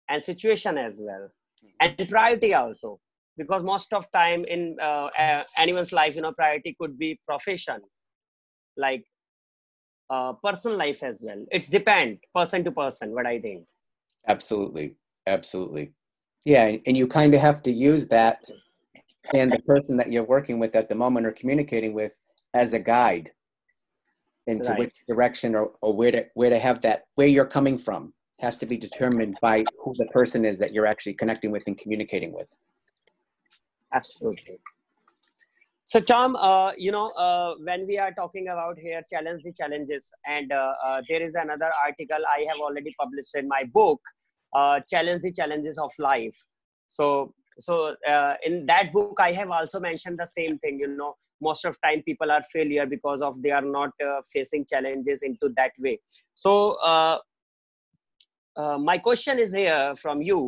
and 0.08 0.24
situation 0.24 0.78
as 0.78 1.00
well 1.02 1.30
and 1.80 2.10
priority 2.10 2.54
also. 2.54 3.00
Because 3.38 3.64
most 3.64 3.94
of 3.94 4.12
time 4.12 4.44
in 4.46 4.76
uh, 4.82 5.10
anyone's 5.58 5.94
life 5.94 6.16
you 6.16 6.22
know 6.22 6.34
priority 6.34 6.76
could 6.80 6.98
be 7.00 7.20
profession 7.28 7.80
like 8.78 9.06
uh, 10.10 10.34
personal 10.44 10.78
life 10.78 11.04
as 11.04 11.22
well. 11.24 11.46
It's 11.52 11.68
depend 11.68 12.18
person 12.36 12.64
to 12.66 12.72
person 12.72 13.14
what 13.14 13.26
i 13.26 13.40
think 13.40 13.66
absolutely. 14.28 14.96
Absolutely. 15.28 15.92
Yeah 16.46 16.78
and- 16.86 16.98
you 16.98 17.08
kind 17.08 17.34
of 17.34 17.42
have 17.42 17.62
to 17.64 17.72
use 17.72 18.08
that 18.08 18.50
and 19.34 19.52
the 19.52 19.60
person 19.60 19.98
that 19.98 20.12
you're 20.12 20.24
working 20.24 20.58
with 20.60 20.76
at 20.76 20.90
the 20.90 20.96
moment 20.96 21.26
or 21.26 21.32
communicating 21.32 21.94
with 21.94 22.20
as 22.54 22.74
a 22.74 22.80
guide 22.80 23.32
into 24.48 24.72
Right. 24.72 24.80
which 24.80 24.96
direction 25.08 25.54
or, 25.56 25.72
or 25.82 25.96
where 25.96 26.12
to 26.12 26.26
where 26.34 26.50
to 26.50 26.58
have 26.58 26.82
that 26.82 27.04
where 27.16 27.28
you're 27.28 27.46
coming 27.46 27.78
from 27.78 28.14
has 28.40 28.58
to 28.58 28.66
be 28.66 28.78
determined 28.78 29.38
by 29.42 29.66
who 29.84 29.94
the 29.98 30.06
person 30.08 30.46
is 30.46 30.58
that 30.60 30.74
you're 30.74 30.88
actually 30.88 31.14
connecting 31.14 31.52
with 31.52 31.64
and 31.68 31.78
communicating 31.78 32.32
with. 32.32 32.50
Absolutely 33.94 34.60
so 35.92 36.00
tom 36.00 36.36
uh, 36.36 36.72
you 36.78 36.92
know 36.92 37.08
uh, 37.26 37.56
when 37.68 37.88
we 37.88 37.98
are 37.98 38.14
talking 38.18 38.48
about 38.56 38.78
here 38.78 39.02
challenge 39.12 39.42
the 39.44 39.54
challenges 39.60 40.12
and 40.34 40.52
uh, 40.52 40.74
uh, 40.86 41.02
there 41.10 41.24
is 41.28 41.34
another 41.44 41.72
article 41.84 42.28
i 42.34 42.42
have 42.50 42.60
already 42.66 42.94
published 43.00 43.34
in 43.42 43.48
my 43.48 43.64
book 43.78 44.00
uh, 44.58 44.80
challenge 44.92 45.22
the 45.22 45.32
challenges 45.32 45.78
of 45.78 45.92
life. 46.00 46.38
So 46.88 47.34
so 47.60 47.96
uh, 48.12 48.36
in 48.44 48.68
that 48.68 48.94
book 48.94 49.18
i 49.20 49.32
have 49.40 49.50
also 49.50 49.80
mentioned 49.80 50.20
the 50.20 50.28
same 50.28 50.60
thing 50.60 50.80
you 50.80 50.88
know 51.02 51.16
most 51.42 51.66
of 51.66 51.82
time 51.82 52.04
people 52.04 52.32
are 52.38 52.42
failure 52.54 52.86
because 52.86 53.22
of 53.22 53.42
they 53.42 53.52
are 53.52 53.68
not 53.80 53.90
facing 54.32 54.66
challenges 54.72 55.24
into 55.24 55.50
that 55.58 55.72
way. 55.80 56.00
So 56.34 56.54
my 58.90 58.98
question 58.98 59.40
is 59.40 59.54
here 59.54 59.96
from 59.96 60.22
you 60.22 60.42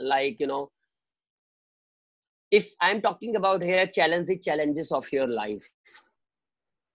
like 0.00 0.38
you 0.40 0.46
know 0.46 0.68
if 2.58 2.66
i'm 2.86 3.00
talking 3.06 3.36
about 3.40 3.62
here 3.62 3.86
challenge 3.98 4.26
the 4.28 4.38
challenges 4.38 4.92
of 4.92 5.10
your 5.12 5.26
life. 5.26 5.68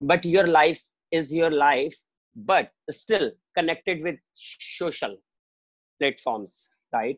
But 0.09 0.25
your 0.25 0.45
life 0.45 0.81
is 1.11 1.33
your 1.33 1.49
life 1.49 1.95
but 2.35 2.71
still 2.91 3.31
connected 3.57 4.03
with 4.03 4.17
social 4.33 5.17
platforms 5.99 6.69
right? 6.93 7.17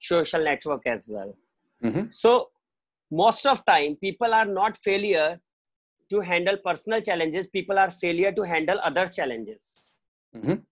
Social 0.00 0.42
network 0.50 0.86
as 0.86 1.10
well. 1.14 1.36
Mhm. 1.84 2.12
so 2.14 2.50
most 3.10 3.46
of 3.46 3.64
time 3.66 3.96
people 3.96 4.32
are 4.40 4.46
not 4.46 4.78
failure 4.88 5.40
to 6.10 6.20
handle 6.20 6.56
personal 6.64 7.00
challenges. 7.00 7.46
People 7.46 7.78
are 7.78 7.90
failure 7.90 8.32
to 8.32 8.42
handle 8.42 8.80
other 8.88 9.06
challenges. 9.06 9.90
Mhm. 10.36 10.62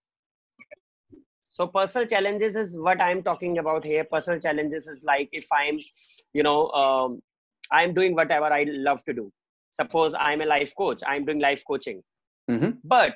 So 1.61 1.67
personal 1.67 2.07
challenges 2.11 2.57
is 2.57 2.77
what 2.85 3.01
i'm 3.03 3.23
talking 3.23 3.59
about 3.59 3.85
here. 3.85 4.05
Personal 4.05 4.41
challenges 4.41 4.87
is 4.93 5.03
like 5.05 5.29
if 5.41 5.47
i'm 5.53 5.79
you 6.33 6.43
know 6.43 6.69
um, 6.83 7.21
i'm 7.71 7.93
doing 7.99 8.15
whatever 8.15 8.47
i 8.47 8.65
love 8.69 9.05
to 9.05 9.13
do. 9.13 9.31
Suppose 9.71 10.15
i'm 10.19 10.41
a 10.41 10.47
life 10.47 10.73
coach 10.79 11.03
i'm 11.07 11.27
doing 11.27 11.43
life 11.49 11.63
coaching. 11.71 12.03
Mhm. 12.51 12.79
but 12.93 13.15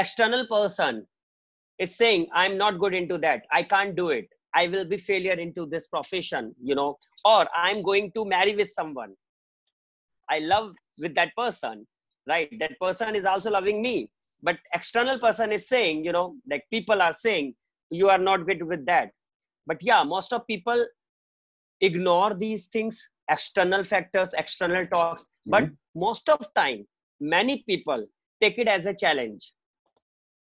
external 0.00 0.44
person 0.50 0.98
is 1.84 1.96
saying 2.00 2.26
i'm 2.42 2.58
not 2.58 2.78
good 2.82 2.94
into 2.98 3.16
that. 3.24 3.46
I 3.60 3.62
can't 3.62 3.96
do 3.96 4.10
it. 4.10 4.28
I 4.54 4.66
will 4.66 4.84
be 4.84 4.98
failure 4.98 5.38
into 5.46 5.64
this 5.72 5.86
profession 5.94 6.54
you 6.70 6.74
know 6.80 6.90
or 7.24 7.46
i'm 7.64 7.82
going 7.88 8.12
to 8.18 8.26
marry 8.34 8.54
with 8.60 8.68
someone. 8.68 9.14
I 10.28 10.40
love 10.40 10.74
with 10.98 11.14
that 11.14 11.34
person 11.42 11.86
right? 12.28 12.52
That 12.60 12.78
person 12.78 13.16
is 13.16 13.24
also 13.24 13.50
loving 13.50 13.80
me. 13.80 14.10
But 14.42 14.58
external 14.74 15.18
person 15.18 15.52
is 15.58 15.66
saying 15.72 16.04
you 16.04 16.12
know 16.18 16.26
like 16.54 16.64
people 16.76 17.00
are 17.08 17.14
saying 17.24 17.54
you 17.90 18.08
are 18.08 18.18
not 18.18 18.46
good 18.46 18.62
with 18.62 18.86
that. 18.86 19.10
But 19.66 19.82
yeah 19.82 20.02
most 20.02 20.32
of 20.32 20.46
people 20.46 20.86
ignore 21.80 22.34
these 22.34 22.66
things 22.66 23.08
external 23.30 23.84
factors 23.84 24.30
external 24.36 24.86
talks. 24.86 25.22
Mm-hmm. 25.22 25.50
but 25.50 25.64
most 25.94 26.28
of 26.28 26.52
time 26.54 26.86
many 27.20 27.64
people 27.66 28.06
take 28.40 28.58
it 28.58 28.68
as 28.68 28.86
a 28.86 28.94
challenge. 28.94 29.52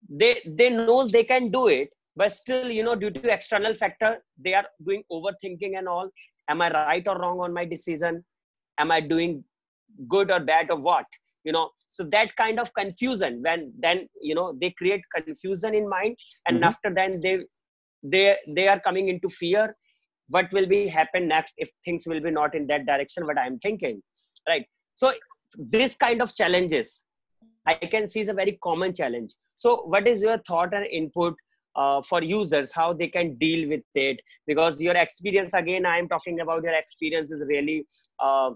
They 0.09 0.41
they 0.45 0.69
knows 0.69 1.11
they 1.11 1.23
can 1.23 1.49
do 1.49 1.67
it 1.67 1.89
but 2.15 2.31
still 2.31 2.69
you 2.69 2.83
know 2.83 2.95
due 2.95 3.11
to 3.11 3.29
external 3.31 3.73
factor 3.73 4.17
they 4.37 4.53
are 4.53 4.65
doing 4.85 5.03
overthinking 5.11 5.77
and 5.77 5.87
all. 5.87 6.09
Am 6.49 6.61
i 6.61 6.71
right 6.71 7.07
or 7.07 7.17
wrong 7.19 7.39
on 7.41 7.53
my 7.53 7.65
decision? 7.65 8.23
Am 8.77 8.91
i 8.91 9.01
doing 9.01 9.43
good 10.07 10.31
or 10.31 10.39
bad 10.39 10.69
or 10.69 10.79
what 10.79 11.05
you 11.47 11.53
know. 11.57 11.69
So 11.97 12.03
that 12.15 12.35
kind 12.35 12.59
of 12.63 12.73
confusion 12.79 13.41
when 13.47 13.71
then 13.85 14.07
you 14.29 14.35
know 14.39 14.47
they 14.61 14.71
create 14.81 15.01
confusion 15.15 15.73
in 15.81 15.89
mind 15.97 16.17
and 16.47 16.57
mm-hmm. 16.57 16.71
after 16.71 16.93
then 16.99 17.21
they 17.25 17.35
they 18.13 18.25
they 18.57 18.67
are 18.73 18.79
coming 18.87 19.09
into 19.13 19.29
fear 19.29 19.65
what 20.35 20.51
will 20.57 20.67
be 20.75 20.81
happen 20.87 21.27
next 21.27 21.53
if 21.65 21.71
things 21.85 22.05
will 22.11 22.19
be 22.27 22.31
not 22.37 22.55
in 22.59 22.67
that 22.67 22.85
direction 22.85 23.25
what 23.25 23.37
i'm 23.43 23.59
thinking 23.59 24.01
right? 24.49 24.65
So 24.95 25.13
this 25.57 25.95
kind 25.95 26.21
of 26.21 26.35
challenges 26.35 27.03
i 27.65 27.75
can 27.75 28.07
see 28.07 28.21
is 28.21 28.29
a 28.29 28.33
very 28.33 28.57
common 28.63 28.93
challenge. 28.93 29.33
So 29.55 29.69
what 29.93 30.07
is 30.07 30.21
your 30.21 30.37
thought 30.47 30.73
and 30.73 30.85
input 30.85 31.35
uh, 31.75 32.01
for 32.09 32.21
users 32.23 32.71
how 32.71 32.93
they 32.93 33.07
can 33.07 33.35
deal 33.37 33.67
with 33.69 33.81
it? 33.95 34.19
Because 34.45 34.81
your 34.81 34.95
experience 34.95 35.53
again 35.53 35.85
i 35.85 35.97
am 35.97 36.07
talking 36.13 36.39
about 36.45 36.63
your 36.69 36.77
experience 36.83 37.31
is 37.31 37.43
really 37.55 37.77
uh, 38.19 38.51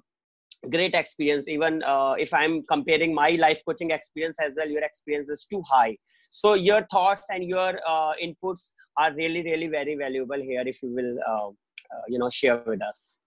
great 0.70 0.94
experience. 0.94 1.48
Even 1.48 1.84
uh, 1.84 2.14
if 2.18 2.34
i'm 2.34 2.64
comparing 2.64 3.14
my 3.14 3.32
life 3.32 3.62
coaching 3.66 3.92
experience 3.92 4.38
as 4.46 4.56
well 4.58 4.70
your 4.70 4.84
experience 4.84 5.30
is 5.30 5.46
too 5.46 5.64
high. 5.70 5.98
So 6.30 6.54
your 6.54 6.86
thoughts 6.92 7.28
and 7.30 7.44
your 7.44 7.80
uh, 7.88 8.14
inputs 8.24 8.72
are 8.98 9.14
really 9.14 9.44
really 9.44 9.68
very 9.68 9.96
valuable 9.96 10.42
here 10.42 10.64
if 10.66 10.82
you 10.84 10.94
will 10.94 11.18
uh, 11.28 11.48
uh 11.48 12.04
you 12.08 12.20
know 12.20 12.30
share 12.30 12.62
with 12.66 12.82
us. 12.82 13.20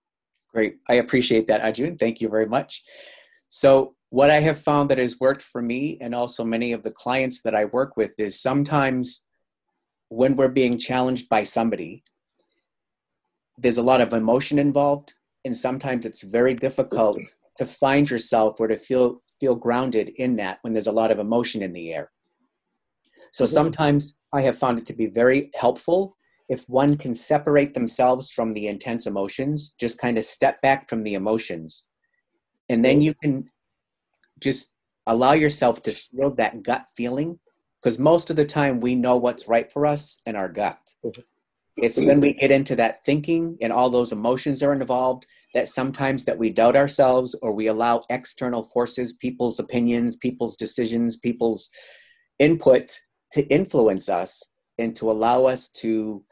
Great. 0.52 0.76
I 0.88 0.94
appreciate 0.94 1.48
that 1.48 1.62
Arjun 1.62 1.96
thank 1.96 2.20
you 2.20 2.28
very 2.28 2.46
much. 2.46 2.82
So 3.48 3.94
what 4.14 4.30
i 4.30 4.38
have 4.38 4.60
found 4.60 4.88
that 4.88 4.98
has 4.98 5.18
worked 5.18 5.42
for 5.42 5.60
me 5.60 5.98
and 6.00 6.14
also 6.14 6.44
many 6.44 6.72
of 6.72 6.84
the 6.84 6.90
clients 6.92 7.42
that 7.42 7.54
i 7.60 7.64
work 7.64 7.96
with 7.96 8.12
is 8.16 8.40
sometimes 8.40 9.24
when 10.08 10.36
we're 10.36 10.56
being 10.62 10.78
challenged 10.78 11.28
by 11.28 11.42
somebody 11.42 12.04
there's 13.58 13.78
a 13.78 13.88
lot 13.90 14.00
of 14.00 14.12
emotion 14.12 14.56
involved 14.56 15.14
and 15.44 15.56
sometimes 15.56 16.06
it's 16.06 16.22
very 16.22 16.54
difficult 16.54 17.18
to 17.58 17.66
find 17.66 18.10
yourself 18.10 18.58
or 18.58 18.68
to 18.68 18.76
feel 18.76 19.22
feel 19.40 19.54
grounded 19.54 20.10
in 20.10 20.36
that 20.36 20.58
when 20.62 20.72
there's 20.72 20.86
a 20.86 20.92
lot 20.92 21.10
of 21.10 21.18
emotion 21.18 21.62
in 21.62 21.72
the 21.72 21.92
air. 21.92 22.10
So 23.32 23.46
sometimes 23.46 24.18
i 24.32 24.40
have 24.42 24.58
found 24.58 24.78
it 24.78 24.86
to 24.86 24.92
be 24.92 25.06
very 25.06 25.50
helpful 25.54 26.16
if 26.48 26.68
one 26.68 26.96
can 26.96 27.14
separate 27.14 27.74
themselves 27.74 28.30
from 28.30 28.52
the 28.52 28.66
intense 28.68 29.06
emotions 29.06 29.74
just 29.78 29.98
kind 29.98 30.18
of 30.18 30.24
step 30.24 30.60
back 30.62 30.88
from 30.88 31.02
the 31.02 31.14
emotions. 31.14 31.84
And 32.68 32.84
then 32.84 33.02
you 33.02 33.14
can 33.14 33.50
just 34.40 34.70
allow 35.06 35.32
yourself 35.32 35.82
to 35.82 35.92
feel 35.92 36.30
that 36.30 36.62
gut 36.62 36.86
feeling 36.96 37.38
because 37.82 37.98
most 37.98 38.30
of 38.30 38.36
the 38.36 38.44
time 38.44 38.80
we 38.80 38.94
know 38.94 39.16
what's 39.16 39.48
right 39.48 39.70
for 39.70 39.84
us 39.84 40.18
in 40.26 40.36
our 40.36 40.48
gut 40.48 40.78
mm-hmm. 41.04 41.20
It's 41.76 41.98
when 41.98 42.20
we 42.20 42.34
get 42.34 42.50
into 42.50 42.76
that 42.76 43.04
thinking 43.04 43.56
and 43.60 43.72
all 43.72 43.90
those 43.90 44.12
emotions 44.12 44.62
are 44.62 44.72
involved 44.72 45.26
that 45.54 45.68
sometimes 45.68 46.24
that 46.24 46.38
we 46.38 46.50
doubt 46.50 46.76
ourselves 46.76 47.34
or 47.42 47.52
we 47.52 47.66
allow 47.66 48.00
external 48.10 48.62
forces 48.62 49.14
people's 49.14 49.58
opinions 49.58 50.16
people's 50.16 50.56
decisions 50.56 51.16
people's 51.16 51.70
input 52.38 53.00
to 53.32 53.42
influence 53.48 54.08
us 54.08 54.42
and 54.78 54.96
to 54.96 55.10
allow 55.10 55.44
us 55.46 55.68
to 55.68 56.24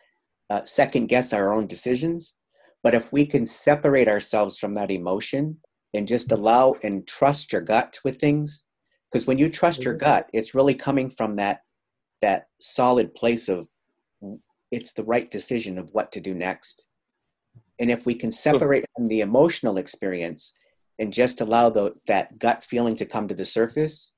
uh, 0.50 0.64
second 0.64 1.06
guess 1.06 1.32
our 1.32 1.52
own 1.52 1.66
decisions. 1.66 2.34
But 2.82 2.94
if 2.94 3.12
we 3.12 3.26
can 3.26 3.46
separate 3.46 4.08
ourselves 4.08 4.58
from 4.58 4.74
that 4.74 4.90
emotion 4.90 5.58
and 5.94 6.08
just 6.08 6.30
allow 6.32 6.76
and 6.82 7.06
trust 7.06 7.52
your 7.52 7.60
gut 7.60 7.98
with 8.04 8.18
things 8.18 8.64
because 9.10 9.26
when 9.26 9.38
you 9.38 9.50
trust 9.50 9.84
your 9.84 9.94
gut 9.94 10.28
it's 10.32 10.54
really 10.54 10.74
coming 10.74 11.10
from 11.10 11.36
that 11.36 11.60
that 12.22 12.46
solid 12.60 13.14
place 13.14 13.48
of 13.48 13.68
it's 14.72 14.94
the 14.94 15.02
right 15.04 15.30
decision 15.30 15.78
of 15.78 15.90
what 15.92 16.10
to 16.12 16.20
do 16.20 16.34
next. 16.34 16.86
And 17.78 17.90
if 17.90 18.06
we 18.06 18.14
can 18.14 18.32
separate 18.32 18.84
from 18.96 19.08
the 19.08 19.20
emotional 19.20 19.76
experience 19.76 20.54
and 20.98 21.12
just 21.12 21.40
allow 21.40 21.68
the, 21.68 21.92
that 22.06 22.38
gut 22.38 22.64
feeling 22.64 22.96
to 22.96 23.06
come 23.06 23.28
to 23.28 23.34
the 23.34 23.44
surface, 23.44 24.14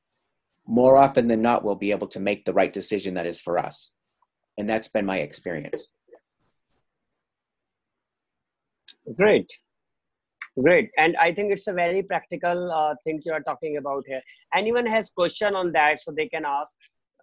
more 0.66 0.96
often 0.96 1.28
than 1.28 1.42
not, 1.42 1.64
we'll 1.64 1.74
be 1.74 1.90
able 1.90 2.06
to 2.08 2.20
make 2.20 2.44
the 2.44 2.52
right 2.52 2.72
decision 2.72 3.14
that 3.14 3.26
is 3.26 3.40
for 3.40 3.58
us. 3.58 3.90
And 4.56 4.70
that's 4.70 4.88
been 4.88 5.04
my 5.04 5.18
experience. 5.18 5.88
Great. 9.16 9.50
Great. 10.62 10.90
And 10.96 11.16
I 11.16 11.34
think 11.34 11.52
it's 11.52 11.66
a 11.66 11.72
very 11.72 12.02
practical 12.02 12.70
uh, 12.70 12.94
thing 13.02 13.20
you 13.24 13.32
are 13.32 13.42
talking 13.42 13.76
about 13.76 14.04
here. 14.06 14.22
Anyone 14.54 14.86
has 14.86 15.10
question 15.10 15.56
on 15.56 15.72
that, 15.72 16.00
so 16.00 16.12
they 16.12 16.28
can 16.28 16.44
ask 16.46 16.74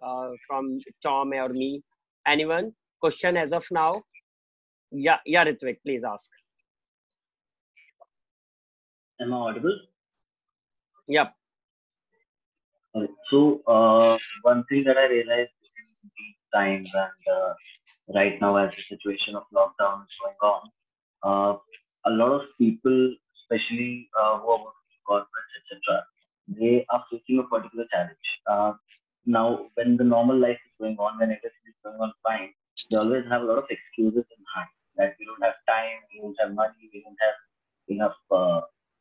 uh, 0.06 0.28
from 0.46 0.78
Tom 1.02 1.32
or 1.32 1.48
me. 1.48 1.82
Anyone? 2.26 2.72
Question 3.02 3.36
as 3.36 3.52
of 3.52 3.66
now? 3.70 3.92
Yeah, 4.92 5.18
yeah, 5.26 5.44
Ritvik, 5.44 5.78
please 5.84 6.04
ask. 6.04 6.30
Am 9.20 9.32
I 9.34 9.36
audible? 9.36 9.78
Yep. 11.08 11.34
So, 13.30 13.62
uh, 13.66 14.18
one 14.42 14.64
thing 14.68 14.84
that 14.86 14.98
I 14.98 15.06
realized 15.06 15.56
in 15.80 16.10
these 16.16 16.40
times 16.54 16.88
and 17.04 17.22
uh, 17.36 17.52
right 18.14 18.40
now, 18.40 18.56
as 18.56 18.70
the 18.76 18.96
situation 18.96 19.34
of 19.34 19.44
lockdown 19.58 20.02
is 20.02 20.16
going 20.22 20.40
on, 20.52 20.62
uh, 21.28 21.52
a 22.10 22.12
lot 22.20 22.32
of 22.32 22.42
people, 22.58 23.14
especially 23.38 24.08
uh, 24.20 24.38
who 24.38 24.48
are 24.54 24.62
working 24.66 24.90
in 24.94 25.00
corporates, 25.08 25.54
etc., 25.60 26.04
they 26.60 26.86
are 26.90 27.02
facing 27.10 27.38
a 27.38 27.46
particular 27.54 27.86
challenge. 27.92 28.28
Uh, 28.50 28.72
now, 29.24 29.46
when 29.74 29.96
the 29.96 30.04
normal 30.04 30.38
life 30.38 30.58
is 30.66 30.72
going 30.78 30.96
on, 30.98 31.18
when 31.18 31.30
everything 31.30 31.66
is 31.68 31.80
going 31.84 32.00
on 32.00 32.12
fine, 32.22 32.52
they 32.90 32.96
always 32.96 33.24
have 33.30 33.42
a 33.42 33.44
lot 33.44 33.58
of 33.58 33.64
excuses 33.70 34.24
in 34.36 34.44
hand 34.54 34.70
that 34.96 35.16
we 35.18 35.26
don't 35.26 35.42
have 35.42 35.58
time, 35.66 35.98
we 36.12 36.20
don't 36.20 36.36
have 36.40 36.54
money, 36.54 36.90
we 36.92 37.02
don't 37.02 37.16
have 37.20 37.38
enough 37.88 38.16
uh, 38.30 38.60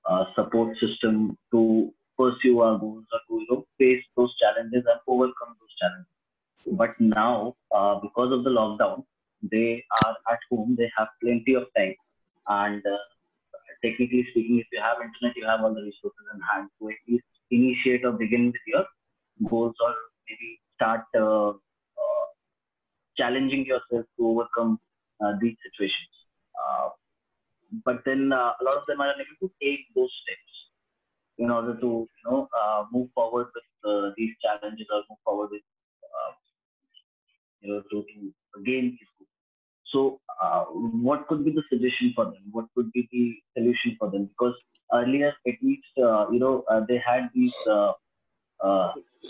uh, 0.10 0.26
support 0.36 0.78
system 0.80 1.38
to 1.52 1.94
pursue 2.18 2.60
our 2.62 2.78
goals 2.78 3.06
or 3.12 3.20
to 3.28 3.42
you 3.42 3.48
know 3.50 3.66
face 3.78 4.04
those 4.16 4.34
challenges 4.38 4.84
and 4.86 5.00
overcome 5.08 5.56
those 5.60 5.76
challenges. 5.80 6.78
But 6.78 7.00
now, 7.00 7.56
uh, 7.74 7.96
because 8.00 8.32
of 8.32 8.44
the 8.44 8.52
lockdown, 8.52 9.04
they 9.42 9.84
are 10.04 10.16
at 10.32 10.40
home. 10.50 10.76
They 10.78 10.92
have 10.98 11.08
plenty 11.22 11.56
of 11.56 11.64
time, 11.76 11.96
and 12.48 12.84
uh, 12.86 12.98
technically 13.84 14.28
speaking, 14.32 14.60
if 14.60 14.68
you 14.72 14.80
have 14.82 14.98
internet, 14.98 15.36
you 15.36 15.46
have 15.48 15.62
all 15.62 15.74
the 15.74 15.82
resources 15.82 16.26
in 16.34 16.42
hand 16.42 16.70
to 16.80 16.90
at 16.90 17.02
least 17.08 17.26
initiate 17.50 18.06
or 18.06 18.12
begin 18.12 18.48
with 18.48 18.62
your 18.68 18.86
goals 19.50 19.76
or 19.82 19.94
maybe 20.30 20.60
start 20.76 21.02
uh, 21.20 21.54
challenging 23.22 23.66
yourself 23.66 24.06
to 24.18 24.28
overcome 24.32 24.80
uh, 25.24 25.34
these 25.42 25.58
situations. 25.66 26.14
Uh, 26.62 26.90
but 27.86 28.02
then 28.06 28.32
uh, 28.34 28.52
a 28.60 28.64
lot 28.64 28.78
of 28.78 28.86
them 28.88 29.02
are 29.02 29.12
unable 29.14 29.38
to 29.42 29.52
take 29.62 29.86
those 29.96 30.12
steps 30.24 30.54
in 31.38 31.50
order 31.50 31.76
to 31.84 31.90
you 32.10 32.26
know 32.26 32.48
uh, 32.62 32.84
move 32.92 33.10
forward 33.16 33.48
with 33.56 33.70
uh, 33.92 34.12
these 34.18 34.34
challenges 34.44 34.88
or 34.94 35.04
move 35.10 35.22
forward 35.24 35.50
with 35.52 35.62
uh, 36.18 36.32
you 37.62 37.74
know 37.74 37.82
to, 37.92 38.04
to 38.56 38.64
gain 38.72 38.98
So, 39.92 40.02
what 41.08 41.28
could 41.30 41.42
be 41.46 41.52
the 41.56 41.64
suggestion 41.70 42.14
for 42.18 42.26
them? 42.26 42.44
What 42.58 42.68
could 42.76 42.92
be 42.94 43.02
the 43.12 43.26
solution 43.56 43.96
for 44.00 44.08
them? 44.14 44.24
Because 44.34 44.56
earlier, 45.00 45.32
at 45.52 45.58
least 45.62 45.92
you 46.36 46.40
know 46.44 46.54
they 46.90 47.00
had 47.08 47.30
these 47.36 47.58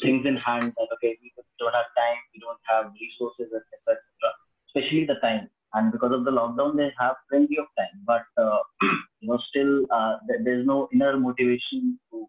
things 0.02 0.26
in 0.26 0.36
hand 0.38 0.74
that 0.78 0.88
okay 0.96 1.18
we 1.22 1.32
don't 1.60 1.74
have 1.74 1.90
time 1.96 2.20
we 2.34 2.40
don't 2.40 2.64
have 2.68 2.92
resources 3.00 3.48
etc 3.54 3.96
etc 3.96 4.34
especially 4.74 5.06
the 5.06 5.16
time. 5.16 5.50
And 5.74 5.92
because 5.92 6.12
of 6.12 6.26
the 6.26 6.32
lockdown 6.32 6.76
they 6.76 6.92
have 7.00 7.16
plenty 7.30 7.58
of 7.58 7.66
time. 7.78 8.04
But 8.06 8.24
uh, 8.38 8.60
you 9.22 9.30
know 9.30 9.40
still 9.50 9.86
uh, 9.92 10.18
there's 10.44 10.66
no 10.66 10.90
inner 10.94 11.18
motivation 11.18 12.00
to 12.12 12.28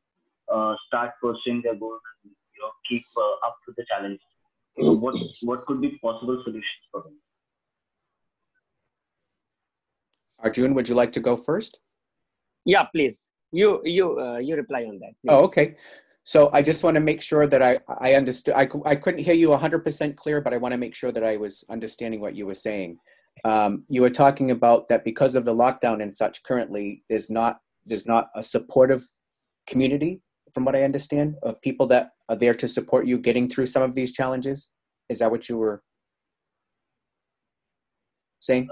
uh, 0.53 0.75
start 0.87 1.11
pursuing 1.21 1.61
their 1.63 1.75
goals 1.75 2.01
and 2.25 2.33
you 2.55 2.63
know 2.63 2.71
keep 2.89 3.03
uh, 3.17 3.47
up 3.47 3.57
to 3.67 3.75
the 3.77 3.85
challenge. 3.89 4.21
So 4.79 4.93
what 4.93 5.17
what 5.43 5.67
could 5.67 5.81
be 5.81 5.99
possible 6.03 6.41
solutions 6.45 6.85
for 6.91 7.03
them? 7.03 7.17
Arjun 10.39 10.75
would 10.75 10.89
you 10.89 10.95
like 10.95 11.13
to 11.13 11.21
go 11.21 11.37
first? 11.37 11.81
Yeah 12.65 12.85
please. 12.85 13.29
You 13.51 13.83
you 13.85 14.21
uh, 14.21 14.39
you 14.39 14.55
reply 14.55 14.85
on 14.85 15.01
that 15.01 15.15
please. 15.21 15.31
oh 15.31 15.45
okay 15.47 15.77
so 16.25 16.51
I 16.53 16.63
just 16.63 16.85
want 16.85 16.95
to 16.95 17.01
make 17.01 17.21
sure 17.21 17.47
that 17.47 17.63
I, 17.63 17.79
I 18.01 18.15
understood. 18.15 18.55
I, 18.55 18.69
I 18.85 18.95
couldn't 18.95 19.21
hear 19.21 19.35
you 19.35 19.49
100% 19.49 20.17
clear, 20.17 20.41
but 20.41 20.55
I 20.55 20.57
want 20.57 20.73
to 20.73 20.79
make 20.79 20.95
sure 20.95 21.11
that 21.11 21.25
I 21.25 21.37
was 21.37 21.65
understanding 21.69 22.21
what 22.21 22.37
you 22.37 22.47
were 22.47 22.55
saying. 22.55 22.99
um, 23.45 23.85
you 23.89 24.03
were 24.03 24.11
talking 24.11 24.51
about 24.51 24.89
that 24.89 25.05
because 25.05 25.35
of 25.35 25.45
the 25.45 25.55
lockdown 25.55 26.03
and 26.03 26.15
such 26.15 26.43
currently, 26.45 27.03
there's 27.09 27.31
not 27.31 27.61
there's 27.85 28.07
not 28.07 28.29
a 28.37 28.43
supportive 28.43 29.03
community, 29.67 30.21
from 30.55 30.65
what 30.65 30.77
I 30.77 30.85
understand, 30.85 31.35
of 31.43 31.61
people 31.63 31.87
that 31.89 32.11
are 32.29 32.37
there 32.37 32.55
to 32.55 32.69
support 32.69 33.07
you 33.07 33.19
getting 33.19 33.49
through 33.49 33.67
some 33.67 33.83
of 33.83 33.95
these 33.97 34.13
challenges. 34.13 34.71
Is 35.09 35.19
that 35.19 35.31
what 35.31 35.49
you 35.49 35.57
were 35.57 35.83
saying? 38.39 38.69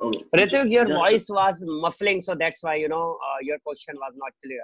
Oh, 0.00 0.12
Ritik, 0.34 0.70
your 0.70 0.88
yeah. 0.88 0.94
voice 0.94 1.26
was 1.28 1.62
muffling, 1.66 2.22
so 2.22 2.34
that's 2.38 2.62
why 2.62 2.76
you 2.76 2.88
know 2.88 3.18
uh, 3.22 3.38
your 3.42 3.58
question 3.58 3.96
was 3.96 4.14
not 4.16 4.32
clear. 4.42 4.62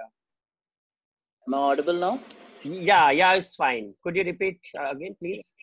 Am 1.47 1.53
I 1.53 1.57
audible 1.57 1.93
now? 1.93 2.19
Yeah, 2.63 3.11
yeah, 3.11 3.33
it's 3.33 3.53
fine. 3.53 3.93
Could 4.03 4.15
you 4.15 4.23
repeat 4.23 4.59
uh, 4.79 4.89
again, 4.89 5.15
please? 5.19 5.53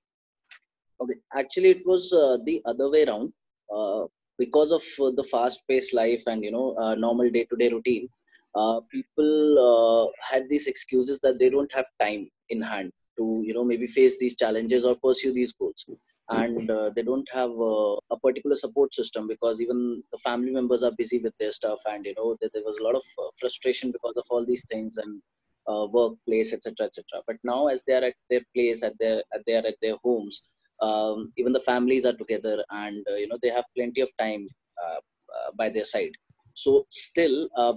Okay. 1.01 1.15
Actually, 1.35 1.71
it 1.71 1.83
was 1.85 2.13
uh, 2.13 2.39
the 2.45 2.63
other 2.67 2.89
way 2.89 3.05
around. 3.05 3.33
Uh, 3.75 4.05
because 4.39 4.71
of 4.71 4.83
uh, 5.01 5.11
the 5.17 5.25
fast-paced 5.25 5.95
life 5.95 6.23
and 6.27 6.45
you 6.45 6.53
know 6.53 6.77
uh, 6.77 6.95
normal 6.95 7.29
day-to-day 7.31 7.69
routine, 7.69 8.09
uh, 8.55 8.81
people 8.93 9.33
uh, 9.69 10.05
had 10.31 10.49
these 10.49 10.67
excuses 10.69 11.19
that 11.21 11.39
they 11.39 11.51
don't 11.51 11.73
have 11.75 11.87
time 12.01 12.29
in 12.51 12.63
hand 12.63 12.93
to 13.19 13.43
you 13.45 13.53
know 13.53 13.65
maybe 13.65 13.87
face 13.87 14.19
these 14.19 14.37
challenges 14.37 14.85
or 14.85 14.95
pursue 14.97 15.33
these 15.33 15.53
goals, 15.53 15.85
and 16.31 16.71
uh, 16.71 16.91
they 16.95 17.03
don't 17.03 17.29
have 17.33 17.51
uh, 17.51 17.97
a 18.11 18.19
particular 18.23 18.55
support 18.55 18.95
system 18.95 19.27
because 19.27 19.61
even 19.61 20.03
the 20.13 20.19
family 20.19 20.53
members 20.53 20.83
are 20.83 20.93
busy 20.97 21.19
with 21.19 21.35
their 21.41 21.53
stuff, 21.53 21.81
and 21.87 22.07
you 22.07 22.15
know 22.17 22.37
there, 22.41 22.51
there 22.55 22.63
was 22.65 22.79
a 22.79 22.85
lot 22.85 22.95
of 22.95 23.05
uh, 23.19 23.31
frustration 23.41 23.91
because 23.91 24.17
of 24.17 24.25
all 24.31 24.47
these 24.47 24.65
things 24.71 24.97
and 24.99 25.21
uh, 25.69 25.87
workplace, 25.91 26.53
etc., 26.53 26.87
etc. 26.87 27.23
But 27.27 27.37
now, 27.45 27.69
as 27.69 27.83
they 27.87 27.95
are 27.95 28.05
at 28.05 28.15
their 28.31 28.43
place, 28.55 28.83
at 28.83 28.95
their 28.99 29.23
at 29.35 29.43
they 29.47 29.55
are 29.55 29.67
at 29.67 29.77
their 29.81 29.97
homes, 30.03 30.43
um, 30.81 31.33
even 31.37 31.53
the 31.53 31.61
families 31.61 32.05
are 32.05 32.13
together, 32.13 32.65
and 32.71 33.05
uh, 33.11 33.17
you 33.17 33.29
know 33.29 33.39
they 33.43 33.49
have 33.49 33.65
plenty 33.77 34.01
of 34.01 34.11
time 34.19 34.49
uh, 34.83 34.97
uh, 34.97 35.51
by 35.57 35.69
their 35.69 35.85
side. 35.85 36.13
So 36.55 36.87
still, 36.91 37.49
uh, 37.57 37.75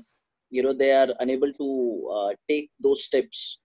you 0.50 0.64
know, 0.64 0.74
they 0.74 0.92
are 0.92 1.10
unable 1.20 1.54
to 1.54 2.10
uh, 2.14 2.34
take 2.50 2.70
those 2.80 3.06
steps 3.06 3.60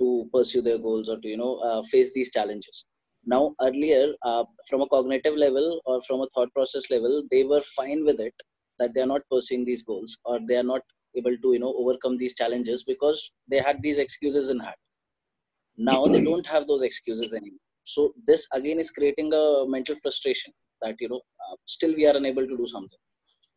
to 0.00 0.28
pursue 0.32 0.62
their 0.62 0.78
goals 0.78 1.08
or 1.08 1.18
to 1.18 1.28
you 1.28 1.36
know 1.36 1.82
face 1.90 2.12
these 2.12 2.32
challenges. 2.32 2.86
Now, 3.24 3.54
earlier, 3.60 4.12
from 4.68 4.80
a 4.80 4.88
cognitive 4.88 5.36
level 5.36 5.80
or 5.86 6.02
from 6.02 6.22
a 6.22 6.28
thought 6.34 6.52
process 6.52 6.90
level, 6.90 7.22
they 7.30 7.44
were 7.44 7.62
fine 7.76 8.04
with 8.04 8.18
it 8.18 8.34
that 8.78 8.94
they 8.94 9.00
are 9.00 9.12
not 9.14 9.22
pursuing 9.30 9.64
these 9.64 9.82
goals 9.82 10.18
or 10.24 10.40
they 10.48 10.56
are 10.56 10.68
not 10.74 10.82
able 11.16 11.36
to 11.42 11.52
you 11.52 11.58
know 11.58 11.74
overcome 11.76 12.16
these 12.18 12.34
challenges 12.34 12.84
because 12.84 13.32
they 13.50 13.58
had 13.58 13.82
these 13.82 13.98
excuses 13.98 14.48
in 14.48 14.58
hand 14.58 14.80
now 15.76 16.06
they 16.06 16.22
don't 16.22 16.46
have 16.46 16.66
those 16.66 16.82
excuses 16.82 17.32
anymore. 17.32 17.58
So 17.84 18.12
this 18.26 18.46
again 18.52 18.78
is 18.78 18.90
creating 18.90 19.32
a 19.32 19.64
mental 19.66 19.96
frustration 20.02 20.52
that 20.82 20.96
you 21.00 21.08
know 21.08 21.20
uh, 21.44 21.56
still 21.66 21.94
we 21.94 22.06
are 22.06 22.16
unable 22.16 22.46
to 22.46 22.56
do 22.56 22.66
something. 22.66 22.98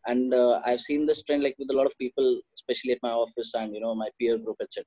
And 0.07 0.33
uh, 0.33 0.61
i've 0.65 0.81
seen 0.81 1.05
this 1.07 1.23
trend 1.23 1.41
like 1.43 1.55
with 1.57 1.71
a 1.71 1.75
lot 1.77 1.87
of 1.87 1.97
people 1.97 2.27
especially 2.57 2.91
at 2.91 2.99
my 3.01 3.09
office 3.09 3.51
and 3.55 3.73
you 3.73 3.81
know 3.81 3.93
my 3.95 4.09
peer 4.19 4.37
group 4.37 4.57
etc 4.61 4.83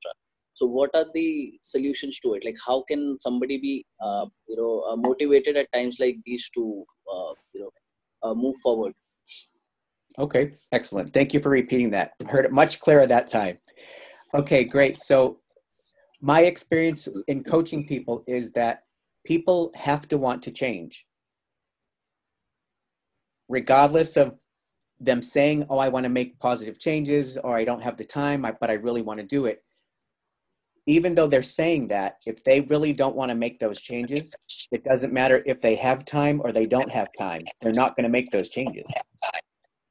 so 0.58 0.66
what 0.66 0.90
are 0.94 1.06
the 1.14 1.56
solutions 1.62 2.18
to 2.20 2.34
it? 2.34 2.44
Like 2.44 2.56
how 2.66 2.82
can 2.88 3.16
somebody 3.20 3.58
be 3.58 3.86
uh, 4.00 4.26
you 4.48 4.56
know 4.56 4.82
uh, 4.88 4.96
motivated 4.96 5.56
at 5.56 5.72
times 5.72 5.98
like 6.00 6.16
these 6.24 6.50
to 6.56 6.84
uh, 7.12 7.32
you 7.54 7.60
know 7.60 7.70
uh, 8.24 8.34
move 8.34 8.56
forward 8.56 8.92
Okay, 10.18 10.54
excellent. 10.72 11.14
Thank 11.14 11.32
you 11.32 11.40
for 11.40 11.50
repeating 11.50 11.90
that. 11.90 12.12
Heard 12.28 12.44
it 12.44 12.52
much 12.52 12.80
clearer 12.80 13.06
that 13.06 13.28
time. 13.28 13.58
Okay, 14.34 14.64
great. 14.64 15.00
So, 15.00 15.38
my 16.20 16.42
experience 16.42 17.06
in 17.28 17.44
coaching 17.44 17.86
people 17.86 18.24
is 18.26 18.50
that 18.52 18.82
people 19.24 19.70
have 19.76 20.08
to 20.08 20.18
want 20.18 20.42
to 20.42 20.50
change, 20.50 21.06
regardless 23.48 24.16
of 24.16 24.34
them 24.98 25.22
saying, 25.22 25.66
Oh, 25.70 25.78
I 25.78 25.88
want 25.88 26.02
to 26.04 26.10
make 26.10 26.40
positive 26.40 26.80
changes, 26.80 27.36
or 27.36 27.56
I 27.56 27.64
don't 27.64 27.82
have 27.82 27.96
the 27.96 28.04
time, 28.04 28.44
but 28.60 28.70
I 28.70 28.74
really 28.74 29.02
want 29.02 29.20
to 29.20 29.26
do 29.26 29.46
it. 29.46 29.62
Even 30.86 31.14
though 31.14 31.28
they're 31.28 31.42
saying 31.42 31.88
that, 31.88 32.16
if 32.26 32.42
they 32.42 32.62
really 32.62 32.92
don't 32.92 33.14
want 33.14 33.28
to 33.28 33.36
make 33.36 33.60
those 33.60 33.80
changes, 33.80 34.34
it 34.72 34.82
doesn't 34.82 35.12
matter 35.12 35.42
if 35.46 35.60
they 35.60 35.76
have 35.76 36.04
time 36.04 36.40
or 36.42 36.50
they 36.50 36.66
don't 36.66 36.90
have 36.90 37.08
time, 37.16 37.42
they're 37.60 37.72
not 37.72 37.94
going 37.94 38.04
to 38.04 38.10
make 38.10 38.32
those 38.32 38.48
changes 38.48 38.84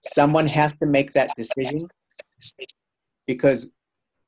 someone 0.08 0.48
has 0.48 0.74
to 0.74 0.86
make 0.86 1.13
that 1.13 1.36
decision 1.36 1.88
because 3.26 3.70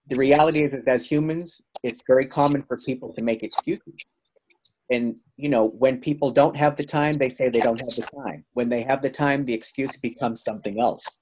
the 0.08 0.16
reality 0.16 0.64
is 0.64 0.72
that 0.72 0.88
as 0.88 1.06
humans 1.06 1.62
it's 1.84 2.02
very 2.08 2.26
common 2.26 2.62
for 2.64 2.78
people 2.86 3.14
to 3.14 3.22
make 3.22 3.44
excuses. 3.44 3.94
And 4.92 5.18
you 5.38 5.50
know 5.50 5.68
when 5.68 6.00
people 6.00 6.32
don't 6.32 6.58
have 6.58 6.76
the 6.76 6.84
time 6.84 7.18
they 7.18 7.30
say 7.30 7.50
they 7.50 7.60
don't 7.60 7.80
have 7.80 7.90
the 7.90 8.08
time. 8.24 8.46
When 8.54 8.70
they 8.70 8.82
have 8.84 9.02
the 9.02 9.10
time 9.10 9.46
the 9.46 9.54
excuse 9.54 9.98
becomes 9.98 10.44
something 10.44 10.80
else. 10.80 11.20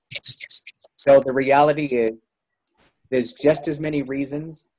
So 0.95 1.21
the 1.25 1.33
reality 1.33 1.83
is 1.83 2.13
there's 3.11 3.33
just 3.33 3.67
as 3.67 3.79
many 3.79 4.01
reasons 4.01 4.69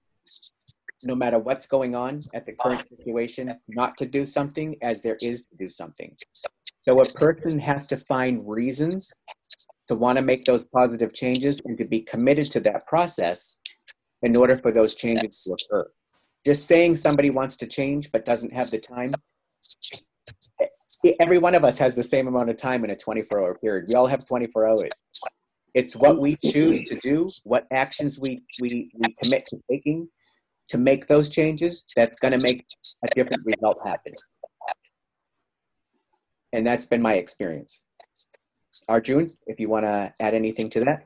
no 1.05 1.14
matter 1.14 1.38
what's 1.38 1.67
going 1.67 1.95
on 1.95 2.23
at 2.35 2.45
the 2.45 2.53
current 2.53 2.85
situation 2.88 3.55
not 3.69 3.97
to 3.99 4.07
do 4.07 4.27
something 4.27 4.77
as 4.83 5.01
there 5.01 5.17
is 5.21 5.43
to 5.47 5.57
do 5.57 5.71
something. 5.71 6.17
So 6.83 7.01
a 7.01 7.07
person 7.07 7.61
has 7.61 7.87
to 7.88 7.97
find 7.97 8.49
reasons 8.49 9.12
to 9.88 9.94
want 9.94 10.16
to 10.16 10.22
make 10.22 10.44
those 10.44 10.64
positive 10.72 11.12
changes 11.12 11.61
and 11.64 11.77
to 11.79 11.85
be 11.85 12.01
committed 12.01 12.46
to 12.53 12.61
that 12.61 12.87
process 12.87 13.59
in 14.22 14.37
order 14.37 14.57
for 14.57 14.70
those 14.70 14.94
changes 14.94 15.44
to 15.44 15.55
occur. 15.55 15.90
Just 16.44 16.66
saying 16.66 16.96
somebody 16.96 17.31
wants 17.31 17.57
to 17.57 17.66
change 17.66 18.11
but 18.12 18.24
doesn't 18.24 18.53
have 18.53 18.70
the 18.70 18.79
time. 18.79 19.12
Every 21.20 21.38
one 21.38 21.55
of 21.55 21.64
us 21.64 21.79
has 21.79 21.94
the 21.94 22.03
same 22.03 22.27
amount 22.27 22.51
of 22.51 22.57
time 22.57 22.85
in 22.85 22.90
a 22.90 22.96
24 22.96 23.40
hour 23.40 23.55
period. 23.55 23.87
We 23.88 23.94
all 23.94 24.07
have 24.07 24.27
24 24.27 24.68
hours. 24.68 24.90
It's 25.74 25.94
what 25.94 26.18
we 26.18 26.37
choose 26.44 26.85
to 26.85 26.98
do, 27.03 27.29
what 27.44 27.66
actions 27.72 28.18
we, 28.18 28.42
we, 28.61 28.90
we 28.94 29.14
commit 29.22 29.46
to 29.46 29.59
taking 29.70 30.09
to 30.70 30.79
make 30.79 31.07
those 31.07 31.29
changes 31.29 31.85
that's 31.96 32.18
going 32.18 32.38
to 32.38 32.44
make 32.44 32.64
a 33.05 33.09
different 33.14 33.42
result 33.44 33.79
happen. 33.85 34.14
And 36.53 36.66
that's 36.66 36.85
been 36.85 37.03
my 37.03 37.14
experience. 37.14 37.83
Arjun, 38.88 39.27
if 39.47 39.61
you 39.61 39.69
want 39.69 39.85
to 39.85 40.12
add 40.21 40.35
anything 40.35 40.71
to 40.71 40.81
that. 40.81 41.05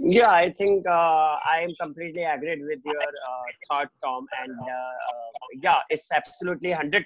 Yeah, 0.00 0.30
I 0.30 0.54
think 0.56 0.86
uh, 0.86 1.36
I 1.44 1.60
am 1.62 1.74
completely 1.80 2.22
agreed 2.22 2.60
with 2.62 2.78
your 2.84 2.96
uh, 2.96 3.48
thought, 3.68 3.88
Tom. 4.02 4.26
And 4.42 4.52
uh, 4.52 4.64
uh, 4.64 5.28
yeah, 5.60 5.78
it's 5.90 6.10
absolutely 6.10 6.70
100% 6.70 7.04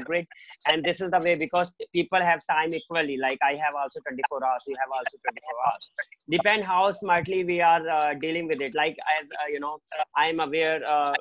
agreed. 0.00 0.26
And 0.68 0.84
this 0.84 1.00
is 1.00 1.10
the 1.10 1.18
way 1.18 1.34
because 1.34 1.72
people 1.92 2.20
have 2.20 2.40
time 2.48 2.74
equally. 2.74 3.16
Like 3.16 3.38
I 3.42 3.54
have 3.54 3.74
also 3.74 4.00
24 4.00 4.44
hours, 4.44 4.64
you 4.68 4.76
have 4.80 4.90
also 4.92 5.16
24 5.24 5.50
hours. 5.66 5.90
Depend 6.30 6.64
how 6.64 6.90
smartly 6.90 7.42
we 7.42 7.60
are 7.60 7.88
uh, 7.88 8.14
dealing 8.14 8.46
with 8.46 8.60
it. 8.60 8.74
Like 8.74 8.96
as 9.20 9.28
uh, 9.30 9.50
you 9.50 9.58
know, 9.58 9.78
I'm 10.14 10.38
aware, 10.40 10.80
uh, 10.86 11.14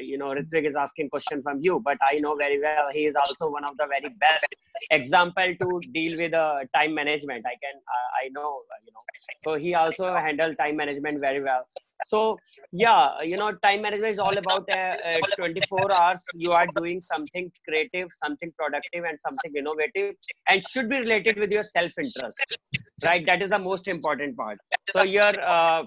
you 0.00 0.18
know, 0.18 0.28
Ritvik 0.28 0.66
is 0.66 0.74
asking 0.74 1.10
question 1.10 1.42
from 1.42 1.60
you, 1.60 1.80
but 1.84 1.98
I 2.02 2.18
know 2.18 2.34
very 2.34 2.60
well 2.60 2.88
he 2.92 3.06
is 3.06 3.14
also 3.14 3.50
one 3.50 3.64
of 3.64 3.76
the 3.76 3.86
very 3.86 4.12
best 4.18 4.56
example 4.90 5.54
to 5.60 5.80
deal 5.92 6.16
with 6.18 6.34
uh, 6.34 6.60
time 6.74 6.94
management. 6.94 7.44
I 7.46 7.56
can, 7.62 7.76
uh, 7.76 8.08
I 8.24 8.28
know, 8.30 8.62
uh, 8.70 8.80
you 8.84 8.92
know. 8.92 9.04
So 9.38 9.54
he 9.58 9.74
also 9.74 10.14
handled 10.14 10.56
time 10.58 10.76
management 10.76 11.20
very 11.20 11.42
well 11.42 11.66
so 12.02 12.38
yeah 12.72 13.20
you 13.22 13.36
know 13.36 13.52
time 13.64 13.82
management 13.82 14.12
is 14.12 14.18
all 14.18 14.36
about 14.36 14.68
uh, 14.68 14.96
uh, 15.08 15.20
24 15.38 15.92
hours 15.92 16.24
you 16.32 16.52
are 16.52 16.66
doing 16.66 17.00
something 17.00 17.50
creative 17.68 18.08
something 18.22 18.52
productive 18.58 19.04
and 19.04 19.20
something 19.20 19.52
innovative 19.56 20.14
and 20.48 20.62
should 20.62 20.88
be 20.88 20.98
related 20.98 21.38
with 21.38 21.50
your 21.50 21.62
self 21.62 21.92
interest 21.98 22.56
right 23.04 23.24
that 23.26 23.42
is 23.42 23.50
the 23.50 23.58
most 23.58 23.88
important 23.88 24.36
part 24.36 24.58
so 24.90 25.02
your 25.02 25.32
uh, 25.40 25.82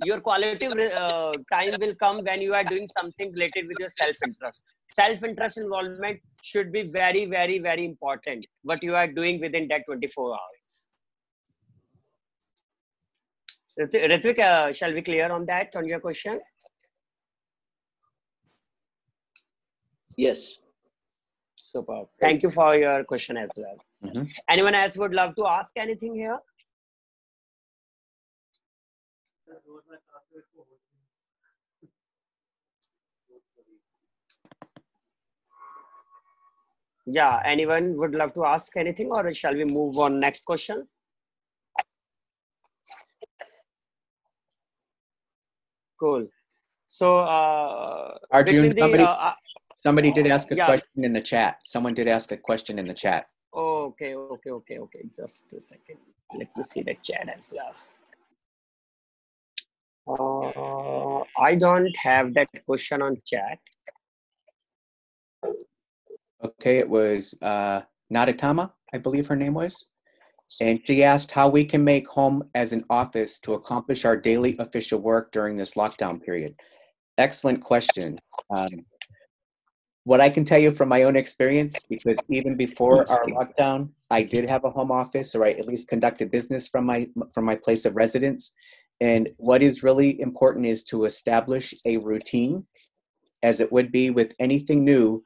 your 0.00 0.20
quality 0.20 0.66
uh, 0.66 1.32
time 1.52 1.78
will 1.80 1.94
come 1.96 2.22
when 2.24 2.40
you 2.40 2.54
are 2.54 2.64
doing 2.64 2.86
something 2.86 3.32
related 3.32 3.66
with 3.66 3.78
your 3.78 3.88
self 3.88 4.16
interest 4.22 4.62
self 4.92 5.22
interest 5.22 5.58
involvement 5.58 6.20
should 6.42 6.72
be 6.72 6.90
very 6.90 7.24
very 7.26 7.58
very 7.58 7.84
important 7.84 8.46
what 8.62 8.82
you 8.82 8.94
are 8.94 9.06
doing 9.06 9.40
within 9.40 9.68
that 9.68 9.82
24 9.86 10.32
hours 10.32 10.88
Ritvik, 13.80 14.10
Ritvik, 14.10 14.40
uh, 14.40 14.72
shall 14.72 14.92
we 14.92 15.02
clear 15.02 15.30
on 15.30 15.46
that 15.46 15.68
on 15.76 15.86
your 15.86 16.00
question? 16.00 16.40
yes 20.16 20.58
Super. 21.60 22.04
Thank 22.18 22.42
you 22.42 22.50
for 22.50 22.76
your 22.76 23.04
question 23.04 23.36
as 23.36 23.50
well. 23.56 23.78
Mhm. 24.04 24.30
Anyone 24.48 24.74
else 24.74 24.96
would 24.96 25.12
love 25.12 25.34
to 25.36 25.46
ask 25.46 25.76
anything 25.76 26.14
here? 26.14 26.38
Yeah, 37.10 37.40
anyone 37.42 37.96
would 37.96 38.14
love 38.14 38.34
to 38.34 38.44
ask 38.44 38.76
anything 38.76 39.08
or 39.10 39.32
shall 39.32 39.54
we 39.54 39.64
move 39.64 39.98
on 39.98 40.20
next 40.20 40.44
question? 40.44 40.86
Cool. 45.98 46.28
So, 46.86 47.20
uh, 47.20 48.18
Arjun, 48.30 48.68
the, 48.68 48.80
somebody- 48.80 49.02
uh, 49.02 49.06
uh, 49.06 49.34
Somebody 49.76 50.10
did 50.12 50.26
ask 50.26 50.50
a 50.50 50.56
Yeah. 50.56 50.66
question 50.66 51.04
in 51.04 51.12
the 51.12 51.20
chat. 51.22 51.60
Someone 51.64 51.94
did 51.94 52.08
ask 52.08 52.30
a 52.32 52.36
question 52.36 52.78
in 52.78 52.86
the 52.86 52.94
chat. 52.94 53.26
Okay, 53.54 54.14
okay, 54.14 54.50
okay, 54.50 54.78
okay. 54.78 55.02
Just 55.14 55.50
a 55.54 55.60
second. 55.60 55.98
Let 56.34 56.54
me 56.56 56.62
see 56.62 56.82
the 56.82 56.94
chat 56.96 57.28
as 57.34 57.54
well. 57.56 57.74
Uh, 60.06 61.24
I 61.40 61.54
don't 61.54 61.96
have 61.96 62.34
that 62.34 62.48
question 62.66 63.00
on 63.02 63.16
chat. 63.24 63.58
Okay, 66.44 66.78
it 66.78 66.88
was 66.88 67.34
uh, 67.42 67.82
Nadatama, 68.12 68.72
I 68.92 68.98
believe 68.98 69.26
her 69.26 69.36
name 69.36 69.54
was. 69.54 69.86
And 70.60 70.80
she 70.86 71.04
asked 71.04 71.32
how 71.32 71.48
we 71.48 71.64
can 71.64 71.84
make 71.84 72.08
home 72.08 72.44
as 72.54 72.72
an 72.72 72.84
office 72.88 73.38
to 73.40 73.54
accomplish 73.54 74.04
our 74.04 74.16
daily 74.16 74.56
official 74.58 75.00
work 75.00 75.30
during 75.32 75.56
this 75.56 75.74
lockdown 75.74 76.22
period. 76.22 76.54
Excellent 77.18 77.60
question. 77.60 78.18
Um, 78.50 78.86
what 80.04 80.22
I 80.22 80.30
can 80.30 80.44
tell 80.44 80.58
you 80.58 80.72
from 80.72 80.88
my 80.88 81.02
own 81.02 81.16
experience, 81.16 81.84
because 81.90 82.16
even 82.30 82.56
before 82.56 82.98
our 83.10 83.26
lockdown, 83.26 83.90
I 84.10 84.22
did 84.22 84.48
have 84.48 84.64
a 84.64 84.70
home 84.70 84.90
office, 84.90 85.34
or 85.34 85.44
I 85.44 85.50
at 85.50 85.66
least 85.66 85.88
conducted 85.88 86.30
business 86.30 86.66
from 86.66 86.86
my 86.86 87.08
from 87.34 87.44
my 87.44 87.56
place 87.56 87.84
of 87.84 87.94
residence. 87.94 88.52
And 89.02 89.28
what 89.36 89.62
is 89.62 89.82
really 89.82 90.18
important 90.20 90.64
is 90.64 90.82
to 90.84 91.04
establish 91.04 91.74
a 91.84 91.98
routine, 91.98 92.64
as 93.42 93.60
it 93.60 93.70
would 93.70 93.92
be 93.92 94.08
with 94.08 94.32
anything 94.38 94.82
new. 94.82 95.22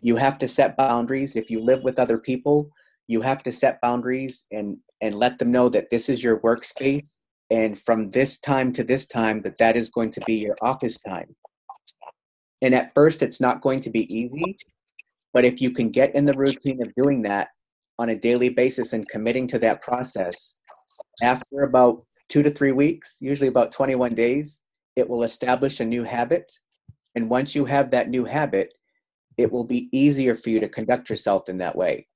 You 0.00 0.16
have 0.16 0.38
to 0.38 0.48
set 0.48 0.76
boundaries. 0.76 1.36
If 1.36 1.50
you 1.50 1.60
live 1.60 1.82
with 1.84 1.98
other 1.98 2.18
people, 2.18 2.70
you 3.06 3.20
have 3.22 3.42
to 3.44 3.52
set 3.52 3.80
boundaries 3.80 4.46
and 4.50 4.78
and 5.00 5.14
let 5.14 5.38
them 5.38 5.50
know 5.50 5.68
that 5.70 5.88
this 5.90 6.08
is 6.08 6.22
your 6.22 6.40
workspace, 6.40 7.18
and 7.50 7.78
from 7.78 8.10
this 8.10 8.38
time 8.38 8.72
to 8.74 8.84
this 8.84 9.06
time, 9.06 9.40
that 9.42 9.58
that 9.58 9.76
is 9.76 9.88
going 9.88 10.10
to 10.10 10.20
be 10.26 10.34
your 10.34 10.56
office 10.60 10.98
time. 11.08 11.34
And 12.62 12.74
at 12.74 12.92
first, 12.94 13.22
it's 13.22 13.40
not 13.40 13.62
going 13.62 13.80
to 13.80 13.90
be 13.90 14.12
easy, 14.14 14.56
but 15.32 15.44
if 15.44 15.60
you 15.60 15.70
can 15.70 15.90
get 15.90 16.14
in 16.14 16.26
the 16.26 16.34
routine 16.34 16.82
of 16.82 16.94
doing 16.94 17.22
that 17.22 17.48
on 17.98 18.10
a 18.10 18.16
daily 18.16 18.50
basis 18.50 18.92
and 18.92 19.08
committing 19.08 19.46
to 19.48 19.58
that 19.60 19.82
process, 19.82 20.56
after 21.22 21.62
about 21.62 22.04
two 22.28 22.42
to 22.42 22.50
three 22.50 22.72
weeks, 22.72 23.16
usually 23.20 23.48
about 23.48 23.72
21 23.72 24.14
days, 24.14 24.60
it 24.96 25.08
will 25.08 25.22
establish 25.22 25.80
a 25.80 25.84
new 25.84 26.04
habit. 26.04 26.52
And 27.14 27.30
once 27.30 27.54
you 27.54 27.64
have 27.64 27.90
that 27.90 28.08
new 28.08 28.24
habit, 28.24 28.74
it 29.40 29.50
will 29.50 29.64
be 29.64 29.88
easier 29.90 30.34
for 30.34 30.50
you 30.50 30.60
to 30.60 30.68
conduct 30.68 31.08
yourself 31.08 31.48
in 31.48 31.58
that 31.58 31.74
way. 31.74 32.06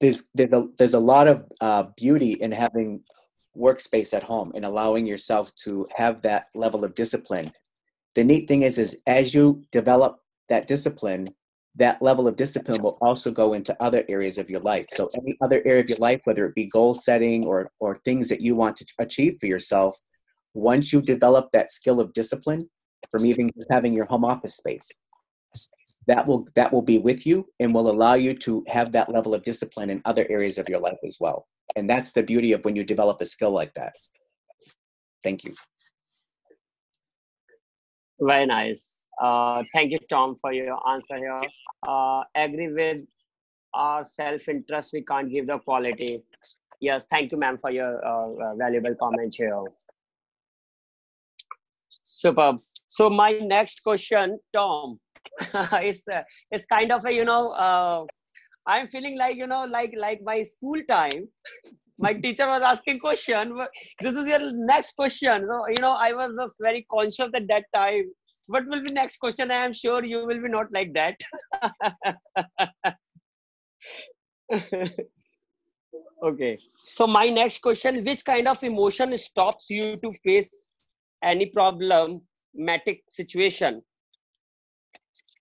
There's, 0.00 0.30
there's, 0.34 0.52
a, 0.52 0.66
there's 0.78 0.94
a 0.94 0.98
lot 0.98 1.28
of 1.28 1.44
uh, 1.60 1.84
beauty 1.94 2.32
in 2.40 2.52
having 2.52 3.02
workspace 3.54 4.14
at 4.14 4.22
home 4.22 4.52
and 4.54 4.64
allowing 4.64 5.06
yourself 5.06 5.54
to 5.64 5.86
have 5.94 6.22
that 6.22 6.46
level 6.54 6.84
of 6.84 6.94
discipline. 6.94 7.52
The 8.14 8.24
neat 8.24 8.48
thing 8.48 8.62
is, 8.62 8.78
is 8.78 9.02
as 9.06 9.34
you 9.34 9.62
develop 9.72 10.20
that 10.48 10.66
discipline, 10.66 11.28
that 11.76 12.00
level 12.00 12.26
of 12.26 12.36
discipline 12.36 12.82
will 12.82 12.96
also 13.02 13.30
go 13.30 13.52
into 13.52 13.76
other 13.80 14.04
areas 14.08 14.38
of 14.38 14.48
your 14.48 14.60
life. 14.60 14.86
So 14.92 15.08
any 15.16 15.36
other 15.42 15.62
area 15.66 15.82
of 15.82 15.88
your 15.88 15.98
life, 15.98 16.22
whether 16.24 16.46
it 16.46 16.54
be 16.54 16.66
goal 16.66 16.94
setting 16.94 17.46
or 17.46 17.70
or 17.78 18.00
things 18.04 18.28
that 18.30 18.40
you 18.40 18.56
want 18.56 18.76
to 18.78 18.86
achieve 18.98 19.36
for 19.38 19.46
yourself, 19.46 19.96
once 20.54 20.92
you 20.92 21.00
develop 21.00 21.50
that 21.52 21.70
skill 21.70 22.00
of 22.00 22.12
discipline 22.12 22.68
from 23.10 23.24
even 23.26 23.50
having 23.70 23.92
your 23.92 24.06
home 24.06 24.24
office 24.24 24.56
space, 24.56 24.90
that 26.06 26.26
will 26.26 26.46
that 26.54 26.72
will 26.72 26.82
be 26.82 26.98
with 26.98 27.26
you 27.26 27.46
and 27.58 27.74
will 27.74 27.90
allow 27.90 28.14
you 28.14 28.34
to 28.34 28.64
have 28.68 28.92
that 28.92 29.08
level 29.08 29.34
of 29.34 29.42
discipline 29.42 29.90
in 29.90 30.00
other 30.04 30.26
areas 30.30 30.58
of 30.58 30.68
your 30.68 30.80
life 30.80 30.98
as 31.06 31.16
well. 31.20 31.46
And 31.76 31.88
that's 31.88 32.12
the 32.12 32.22
beauty 32.22 32.52
of 32.52 32.64
when 32.64 32.76
you 32.76 32.84
develop 32.84 33.20
a 33.20 33.26
skill 33.26 33.50
like 33.50 33.74
that. 33.74 33.94
Thank 35.22 35.44
you. 35.44 35.54
Very 38.20 38.46
nice. 38.46 39.06
Uh, 39.20 39.62
thank 39.72 39.92
you, 39.92 39.98
Tom, 40.08 40.36
for 40.40 40.52
your 40.52 40.76
answer 40.88 41.16
here. 41.16 41.42
Uh, 41.86 42.22
agree 42.34 42.72
with 42.72 42.98
our 43.74 44.04
self-interest. 44.04 44.92
We 44.92 45.02
can't 45.02 45.30
give 45.30 45.46
the 45.46 45.58
quality. 45.58 46.22
Yes, 46.80 47.06
thank 47.10 47.32
you, 47.32 47.38
ma'am, 47.38 47.58
for 47.60 47.70
your 47.70 48.04
uh, 48.04 48.52
uh 48.52 48.54
valuable 48.56 48.94
comment 48.94 49.34
here. 49.34 49.62
Superb. 52.02 52.56
So 52.90 53.08
my 53.08 53.32
next 53.32 53.82
question, 53.82 54.38
Tom, 54.52 54.98
is 55.82 56.02
uh, 56.12 56.22
is 56.52 56.66
kind 56.66 56.92
of 56.92 57.04
a 57.06 57.12
you 57.12 57.24
know 57.24 57.50
uh, 57.50 58.04
I'm 58.66 58.88
feeling 58.88 59.16
like 59.18 59.36
you 59.36 59.46
know 59.46 59.64
like 59.64 59.94
like 59.96 60.20
my 60.22 60.42
school 60.42 60.80
time. 60.88 61.28
my 62.04 62.12
teacher 62.24 62.46
was 62.50 62.62
asking 62.66 62.98
question. 63.00 63.50
This 64.04 64.14
is 64.20 64.26
your 64.26 64.44
next 64.68 64.94
question. 65.00 65.46
So 65.48 65.56
you 65.68 65.82
know 65.86 65.92
I 65.92 66.12
was 66.20 66.36
just 66.40 66.56
very 66.68 66.86
conscious 66.90 67.30
at 67.40 67.48
that 67.48 67.66
time 67.74 68.06
what 68.50 68.66
will 68.66 68.82
be 68.86 68.92
next 68.92 69.18
question 69.24 69.50
i 69.56 69.58
am 69.64 69.74
sure 69.80 70.04
you 70.12 70.20
will 70.30 70.40
be 70.44 70.50
not 70.54 70.72
like 70.76 70.92
that 70.94 71.16
okay 76.30 76.58
so 76.96 77.06
my 77.18 77.26
next 77.28 77.62
question 77.66 78.02
which 78.08 78.24
kind 78.30 78.48
of 78.54 78.64
emotion 78.70 79.16
stops 79.26 79.70
you 79.76 79.86
to 80.06 80.12
face 80.24 80.50
any 81.32 81.46
problematic 82.52 83.02
situation 83.08 83.82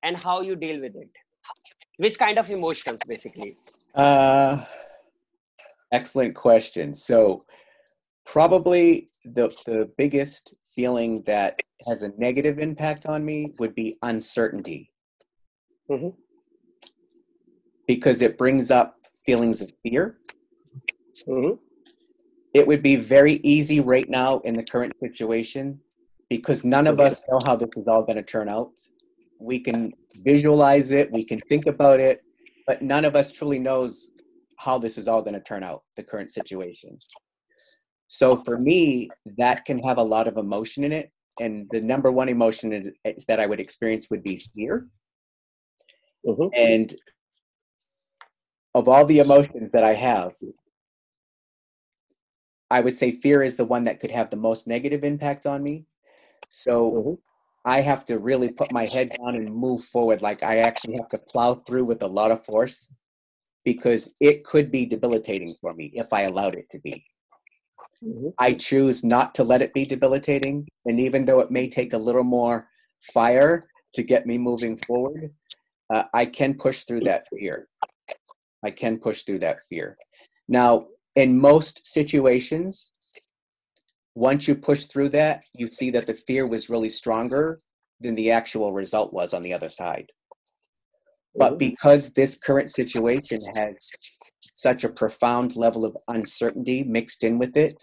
and 0.03 0.15
how 0.15 0.41
you 0.41 0.55
deal 0.55 0.79
with 0.81 0.95
it 0.95 1.09
which 1.97 2.17
kind 2.17 2.37
of 2.37 2.49
emotions 2.49 2.99
basically 3.07 3.57
uh 3.95 4.63
excellent 5.91 6.35
question 6.35 6.93
so 6.93 7.45
probably 8.25 9.09
the 9.25 9.49
the 9.65 9.89
biggest 9.97 10.53
feeling 10.75 11.23
that 11.23 11.59
has 11.87 12.03
a 12.03 12.11
negative 12.17 12.59
impact 12.59 13.05
on 13.05 13.25
me 13.25 13.53
would 13.59 13.73
be 13.75 13.97
uncertainty. 14.01 14.91
Mm-hmm. 15.89 16.09
Because 17.87 18.21
it 18.21 18.37
brings 18.37 18.69
up 18.71 18.95
feelings 19.25 19.61
of 19.61 19.71
fear. 19.83 20.17
Mm-hmm. 21.27 21.55
It 22.53 22.67
would 22.67 22.81
be 22.83 22.95
very 22.95 23.35
easy 23.43 23.79
right 23.79 24.09
now 24.09 24.39
in 24.39 24.55
the 24.55 24.63
current 24.63 24.93
situation 25.01 25.79
because 26.29 26.63
none 26.63 26.87
of 26.87 26.99
us 26.99 27.23
know 27.29 27.39
how 27.45 27.55
this 27.55 27.69
is 27.75 27.87
all 27.87 28.03
going 28.03 28.17
to 28.17 28.23
turn 28.23 28.49
out. 28.49 28.71
We 29.39 29.59
can 29.59 29.93
visualize 30.23 30.91
it, 30.91 31.11
we 31.11 31.23
can 31.23 31.39
think 31.41 31.65
about 31.65 31.99
it, 31.99 32.21
but 32.67 32.81
none 32.81 33.05
of 33.05 33.15
us 33.15 33.31
truly 33.31 33.57
knows 33.57 34.11
how 34.57 34.77
this 34.77 34.97
is 34.97 35.07
all 35.07 35.21
going 35.21 35.33
to 35.33 35.39
turn 35.39 35.63
out, 35.63 35.83
the 35.95 36.03
current 36.03 36.31
situation. 36.31 36.99
So 38.09 38.35
for 38.35 38.57
me, 38.57 39.09
that 39.37 39.65
can 39.65 39.79
have 39.79 39.97
a 39.97 40.03
lot 40.03 40.27
of 40.27 40.37
emotion 40.37 40.83
in 40.83 40.91
it. 40.91 41.11
And 41.39 41.67
the 41.71 41.79
number 41.79 42.11
one 42.11 42.27
emotion 42.27 42.93
is, 43.05 43.25
that 43.27 43.39
I 43.39 43.45
would 43.45 43.61
experience 43.61 44.09
would 44.09 44.23
be 44.23 44.35
fear. 44.37 44.87
Mm-hmm. 46.25 46.47
And 46.53 46.93
of 48.75 48.89
all 48.89 49.05
the 49.05 49.19
emotions 49.19 49.71
that 49.71 49.85
I 49.85 49.93
have, 49.93 50.33
I 52.69 52.81
would 52.81 52.97
say 52.99 53.11
fear 53.11 53.41
is 53.41 53.55
the 53.55 53.65
one 53.65 53.83
that 53.83 53.99
could 53.99 54.11
have 54.11 54.29
the 54.29 54.35
most 54.35 54.67
negative 54.67 55.05
impact 55.05 55.45
on 55.45 55.63
me. 55.63 55.85
So 56.49 56.91
mm-hmm. 56.91 57.13
I 57.65 57.81
have 57.81 58.05
to 58.05 58.19
really 58.19 58.49
put 58.49 58.71
my 58.71 58.85
head 58.85 59.15
down 59.17 59.35
and 59.35 59.53
move 59.53 59.83
forward. 59.83 60.21
Like 60.21 60.43
I 60.43 60.57
actually 60.59 60.95
have 60.97 61.09
to 61.09 61.17
plow 61.17 61.55
through 61.67 61.85
with 61.85 62.01
a 62.03 62.07
lot 62.07 62.31
of 62.31 62.43
force 62.45 62.91
because 63.65 64.09
it 64.19 64.43
could 64.43 64.71
be 64.71 64.85
debilitating 64.85 65.53
for 65.61 65.73
me 65.73 65.91
if 65.93 66.11
I 66.13 66.21
allowed 66.21 66.55
it 66.55 66.67
to 66.71 66.79
be. 66.79 67.05
Mm-hmm. 68.03 68.29
I 68.37 68.53
choose 68.53 69.03
not 69.03 69.35
to 69.35 69.43
let 69.43 69.61
it 69.61 69.73
be 69.73 69.85
debilitating. 69.85 70.67
And 70.85 70.99
even 70.99 71.25
though 71.25 71.41
it 71.41 71.51
may 71.51 71.69
take 71.69 71.93
a 71.93 71.97
little 71.97 72.23
more 72.23 72.67
fire 73.13 73.67
to 73.95 74.03
get 74.03 74.25
me 74.25 74.37
moving 74.37 74.77
forward, 74.77 75.31
uh, 75.93 76.03
I 76.13 76.25
can 76.25 76.53
push 76.53 76.83
through 76.83 77.01
that 77.01 77.25
fear. 77.27 77.67
I 78.63 78.71
can 78.71 78.99
push 78.99 79.23
through 79.23 79.39
that 79.39 79.59
fear. 79.67 79.97
Now, 80.47 80.87
in 81.15 81.39
most 81.39 81.85
situations, 81.85 82.91
once 84.19 84.49
you 84.49 84.55
push 84.55 84.85
through 84.85 85.07
that, 85.07 85.45
you 85.55 85.71
see 85.71 85.89
that 85.91 86.05
the 86.05 86.13
fear 86.13 86.45
was 86.45 86.69
really 86.69 86.89
stronger 86.89 87.61
than 88.01 88.15
the 88.15 88.29
actual 88.29 88.73
result 88.73 89.13
was 89.13 89.33
on 89.33 89.41
the 89.41 89.53
other 89.53 89.69
side. 89.69 90.11
But 91.35 91.51
mm-hmm. 91.51 91.69
because 91.69 92.11
this 92.11 92.35
current 92.35 92.69
situation 92.69 93.39
has 93.55 93.89
such 94.53 94.83
a 94.83 94.89
profound 94.89 95.55
level 95.55 95.85
of 95.85 95.95
uncertainty 96.09 96.83
mixed 96.83 97.23
in 97.23 97.39
with 97.39 97.55
it. 97.55 97.81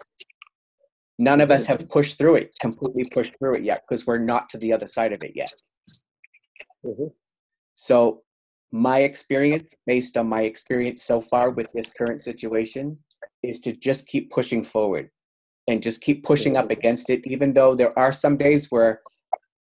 None 1.17 1.41
of 1.41 1.49
us 1.49 1.65
have 1.65 1.89
pushed 1.89 2.19
through 2.19 2.35
it, 2.35 2.55
completely 2.61 3.05
pushed 3.11 3.33
through 3.39 3.55
it 3.55 3.63
yet, 3.63 3.81
because 3.89 4.05
we're 4.05 4.19
not 4.19 4.47
to 4.49 4.59
the 4.59 4.71
other 4.71 4.85
side 4.85 5.13
of 5.13 5.23
it 5.23 5.31
yet. 5.33 5.51
Mm-hmm. 6.85 7.07
So, 7.73 8.21
my 8.71 8.99
experience, 8.99 9.75
based 9.87 10.15
on 10.17 10.27
my 10.29 10.43
experience 10.43 11.03
so 11.03 11.19
far 11.19 11.49
with 11.49 11.71
this 11.73 11.89
current 11.89 12.21
situation, 12.21 12.99
is 13.41 13.59
to 13.61 13.73
just 13.73 14.05
keep 14.05 14.29
pushing 14.29 14.63
forward 14.63 15.09
and 15.67 15.83
just 15.83 16.01
keep 16.01 16.23
pushing 16.23 16.57
up 16.57 16.65
mm-hmm. 16.65 16.79
against 16.79 17.09
it, 17.09 17.21
even 17.25 17.53
though 17.53 17.75
there 17.75 17.97
are 17.97 18.13
some 18.13 18.37
days 18.37 18.71
where 18.71 19.01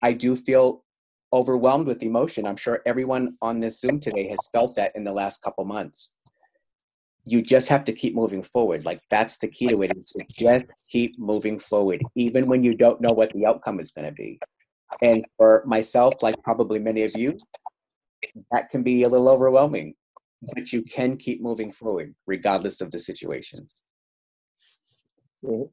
I 0.02 0.12
do 0.12 0.36
feel 0.36 0.84
overwhelmed 1.32 1.86
with 1.86 2.02
emotion. 2.02 2.46
I'm 2.46 2.56
sure 2.56 2.82
everyone 2.86 3.36
on 3.42 3.58
this 3.58 3.80
Zoom 3.80 3.98
today 3.98 4.28
has 4.28 4.48
felt 4.52 4.76
that 4.76 4.94
in 4.94 5.04
the 5.04 5.12
last 5.12 5.42
couple 5.42 5.64
months 5.64 6.10
you 7.24 7.42
just 7.42 7.68
have 7.68 7.84
to 7.84 7.92
keep 7.92 8.14
moving 8.14 8.42
forward. 8.42 8.84
Like 8.84 9.00
that's 9.10 9.38
the 9.38 9.48
key 9.48 9.68
to 9.68 9.82
it 9.82 9.96
is 9.96 10.08
to 10.08 10.24
just 10.30 10.72
keep 10.90 11.18
moving 11.18 11.58
forward, 11.58 12.02
even 12.14 12.46
when 12.46 12.62
you 12.62 12.74
don't 12.74 13.00
know 13.00 13.12
what 13.12 13.32
the 13.32 13.46
outcome 13.46 13.80
is 13.80 13.90
going 13.90 14.06
to 14.06 14.12
be. 14.12 14.38
And 15.00 15.24
for 15.36 15.64
myself, 15.66 16.22
like 16.22 16.36
probably 16.42 16.78
many 16.78 17.02
of 17.02 17.12
you, 17.16 17.38
that 18.52 18.68
can 18.70 18.82
be 18.82 19.02
a 19.02 19.08
little 19.08 19.28
overwhelming, 19.28 19.94
but 20.54 20.72
you 20.72 20.82
can 20.82 21.16
keep 21.16 21.42
moving 21.42 21.72
forward 21.72 22.14
regardless 22.26 22.80
of 22.80 22.90
the 22.90 22.98
situation. 22.98 23.66
Mhm. 25.42 25.70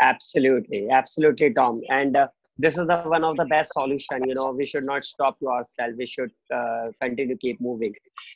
Absolutely, 0.00 0.88
absolutely, 0.90 1.52
Tom. 1.52 1.80
And 1.88 2.16
uh, 2.16 2.28
this 2.58 2.78
is 2.78 2.86
the 2.86 2.96
one 2.98 3.24
of 3.24 3.36
the 3.36 3.44
best 3.44 3.72
solution. 3.72 4.18
You 4.26 4.34
know, 4.34 4.50
we 4.50 4.64
should 4.64 4.84
not 4.84 5.04
stop 5.04 5.38
to 5.40 5.48
ourselves. 5.48 5.94
We 5.96 6.06
should 6.06 6.30
uh, 6.54 6.88
continue 7.00 7.34
to 7.34 7.38
keep 7.38 7.60
moving. 7.60 7.92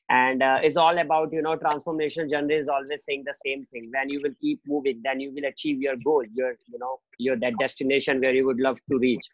And 0.08 0.42
uh, 0.42 0.58
it's 0.62 0.76
all 0.76 0.96
about 0.98 1.32
you 1.32 1.42
know 1.42 1.56
transformation 1.56 2.28
journey 2.28 2.54
is 2.54 2.68
always 2.68 3.04
saying 3.04 3.24
the 3.26 3.34
same 3.44 3.64
thing. 3.72 3.90
When 3.94 4.10
you 4.10 4.20
will 4.22 4.34
keep 4.40 4.60
moving, 4.66 5.00
then 5.04 5.20
you 5.20 5.32
will 5.34 5.44
achieve 5.44 5.80
your 5.80 5.96
goal. 6.04 6.24
Your 6.34 6.52
you 6.68 6.78
know 6.78 7.00
your 7.18 7.36
that 7.36 7.54
destination 7.58 8.20
where 8.20 8.32
you 8.34 8.46
would 8.46 8.60
love 8.60 8.78
to 8.90 8.98
reach. 8.98 9.26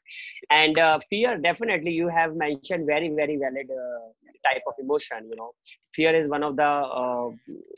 And 0.51 0.79
uh, 0.79 1.01
fear, 1.11 1.37
definitely, 1.39 1.93
you 1.93 2.09
have 2.09 2.35
mentioned 2.37 2.79
very 2.79 3.01
very 3.03 3.29
valid 3.29 3.61
uh, 3.63 4.01
type 4.41 4.57
of 4.61 4.69
emotion. 4.75 5.23
You 5.29 5.35
know, 5.37 5.51
fear 5.95 6.15
is 6.15 6.29
one 6.29 6.43
of 6.43 6.57
the 6.57 6.65
uh, 6.65 7.31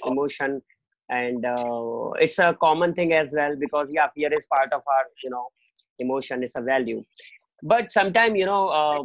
emotion 0.05 0.63
and 1.11 1.45
uh, 1.45 2.11
it's 2.21 2.39
a 2.39 2.57
common 2.61 2.95
thing 2.95 3.13
as 3.13 3.35
well 3.37 3.57
because 3.59 3.91
yeah 3.93 4.09
fear 4.15 4.33
is 4.35 4.47
part 4.47 4.73
of 4.73 4.83
our 4.87 5.07
you 5.25 5.31
know 5.31 5.49
emotion 5.99 6.43
is 6.45 6.55
a 6.57 6.63
value. 6.63 7.05
But 7.63 7.93
sometimes 7.93 8.39
you 8.39 8.47
know 8.47 8.69
uh, 8.69 9.05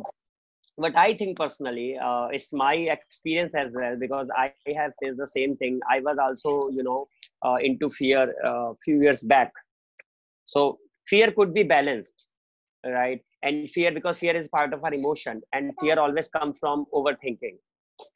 what 0.78 0.96
i 0.98 1.13
think 1.13 1.38
personally 1.38 1.98
uh, 1.98 2.28
it's 2.32 2.54
my 2.54 2.74
experience 2.96 3.56
as 3.56 3.72
well 3.74 3.98
because 4.00 4.28
i 4.38 4.52
have 4.78 4.91
faced 5.02 5.18
the 5.18 5.28
same 5.28 5.56
thing. 5.58 5.80
I 5.89 6.00
was 6.00 6.18
also 6.26 6.70
you 6.72 6.84
know 6.84 7.08
uh, 7.46 7.56
into 7.62 7.89
fear 7.89 8.34
a 8.44 8.50
uh, 8.50 8.74
few 8.84 9.02
years 9.02 9.24
back. 9.24 9.52
So 10.46 10.80
fear 11.08 11.32
could 11.32 11.54
be 11.54 11.63
balanced 11.63 12.28
right? 12.86 13.22
And 13.44 13.70
fear 13.70 13.91
because 13.91 14.18
fear 14.20 14.36
is 14.36 14.48
part 14.48 14.74
of 14.74 14.84
our 14.84 14.94
emotion 14.94 15.41
and 15.54 15.74
fear 15.80 16.00
always 16.00 16.30
comes 16.30 16.58
from 16.60 16.86
overthinking 16.94 17.58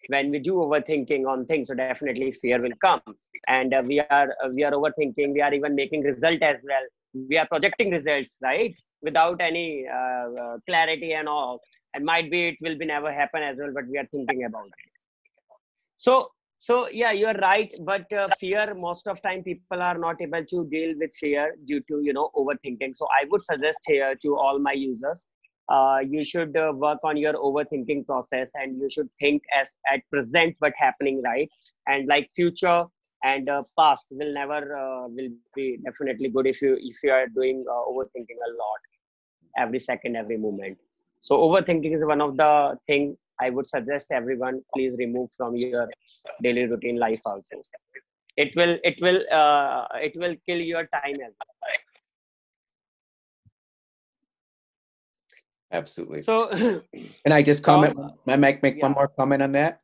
when 0.07 0.31
we 0.31 0.39
do 0.39 0.53
overthinking 0.55 1.27
on 1.27 1.45
things 1.45 1.67
so 1.67 1.75
definitely 1.75 2.31
fear 2.31 2.61
will 2.61 2.77
come. 2.81 3.01
And 3.47 3.73
uh, 3.73 3.83
we 3.85 3.99
are 3.99 4.35
uh, 4.43 4.49
we 4.53 4.63
are 4.63 4.71
overthinking 4.71 5.33
we 5.33 5.41
are 5.41 5.53
even 5.53 5.75
making 5.75 6.03
result 6.03 6.41
as 6.41 6.63
well. 6.67 6.85
We 7.29 7.37
are 7.37 7.47
projecting 7.47 7.91
results 7.91 8.37
right? 8.41 8.75
Without 9.01 9.39
any 9.41 9.87
uh, 9.87 10.43
uh, 10.43 10.57
clarity 10.67 11.13
and 11.13 11.27
all. 11.27 11.61
And 11.93 12.05
might 12.05 12.29
be 12.29 12.49
it 12.49 12.57
will 12.61 12.77
be 12.77 12.85
never 12.85 13.11
happen 13.11 13.43
as 13.43 13.57
well 13.59 13.71
but 13.73 13.85
we 13.87 13.97
are 13.97 14.07
thinking 14.11 14.45
about 14.45 14.67
it. 14.67 14.91
So 15.97 16.29
so 16.61 16.89
yeah 16.89 17.11
you're 17.11 17.39
right 17.41 17.73
but 17.85 18.11
uh, 18.11 18.27
fear 18.39 18.73
most 18.75 19.07
of 19.07 19.21
time 19.21 19.43
people 19.43 19.81
are 19.81 19.97
not 19.97 20.21
able 20.21 20.43
to 20.43 20.65
deal 20.69 20.93
with 20.99 21.13
fear 21.15 21.55
due 21.65 21.81
to 21.89 22.01
you 22.01 22.13
know 22.13 22.29
overthinking. 22.35 22.95
So 22.95 23.07
i 23.19 23.25
would 23.29 23.45
suggest 23.45 23.81
here 23.85 24.15
to 24.23 24.37
all 24.37 24.59
my 24.59 24.73
users 24.73 25.25
uh, 25.69 25.99
you 26.03 26.23
should 26.23 26.55
uh, 26.57 26.71
work 26.75 26.99
on 27.03 27.17
your 27.17 27.33
overthinking 27.33 28.05
process 28.05 28.51
and 28.55 28.79
you 28.81 28.89
should 28.89 29.09
think 29.19 29.41
as 29.59 29.75
at 29.91 30.01
present 30.11 30.55
what 30.59 30.73
happening 30.77 31.21
right? 31.23 31.49
And 31.87 32.07
like 32.07 32.29
future 32.35 32.85
and 33.23 33.49
uh, 33.49 33.63
past 33.77 34.07
will 34.11 34.33
never 34.33 34.77
uh, 34.77 35.07
will 35.07 35.29
be 35.55 35.79
definitely 35.85 36.29
good 36.29 36.47
if 36.47 36.61
you 36.61 36.77
if 36.79 36.97
you 37.03 37.11
are 37.11 37.27
doing 37.27 37.65
uh, 37.69 37.83
overthinking 37.91 38.39
a 38.47 38.51
lot 38.61 38.81
every 39.57 39.79
second 39.79 40.15
every 40.15 40.37
moment. 40.37 40.77
So 41.21 41.37
overthinking 41.37 41.95
is 41.95 42.05
one 42.05 42.21
of 42.21 42.37
the 42.37 42.77
thing 42.87 43.17
i 43.41 43.49
would 43.49 43.67
suggest 43.67 44.11
everyone 44.11 44.61
please 44.75 44.95
remove 44.99 45.29
from 45.37 45.55
your 45.55 45.87
daily 46.43 46.65
routine 46.65 46.97
life 46.97 47.21
also. 47.25 47.61
It 48.37 48.55
will 48.55 48.77
it 48.83 48.99
will 49.01 49.21
uh, 49.31 49.85
it 49.95 50.13
will 50.15 50.35
kill 50.47 50.57
your 50.57 50.85
time 50.87 51.15
as 51.27 51.33
well 51.39 51.88
Absolutely. 55.71 56.21
so 56.21 56.49
Can 57.23 57.31
I 57.31 57.41
just 57.41 57.63
comment? 57.63 57.95
May 58.25 58.33
I 58.33 58.35
make, 58.35 58.63
make 58.63 58.81
one 58.81 58.91
more 58.93 59.07
comment 59.07 59.43
on 59.43 59.51
that? 59.53 59.81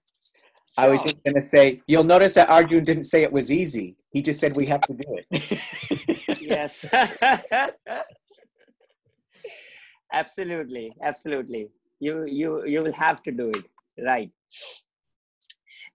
I 0.77 0.89
was 0.89 1.01
just 1.01 1.23
going 1.23 1.35
to 1.35 1.41
say, 1.41 1.81
you'll 1.87 2.03
notice 2.03 2.33
that 2.33 2.49
Arjun 2.49 2.83
didn't 2.83 3.05
say 3.05 3.23
it 3.23 3.31
was 3.31 3.49
easy. 3.49 3.95
He 4.11 4.21
just 4.21 4.39
said 4.39 4.55
we 4.55 4.65
have 4.65 4.81
to 4.81 4.93
do 4.93 5.05
it. 5.07 5.59
yes 6.45 6.85
absolutely 10.13 10.93
absolutely 11.03 11.67
you 11.99 12.25
you 12.25 12.65
you 12.65 12.81
will 12.81 12.93
have 12.93 13.21
to 13.23 13.31
do 13.31 13.49
it 13.49 13.65
right 14.05 14.31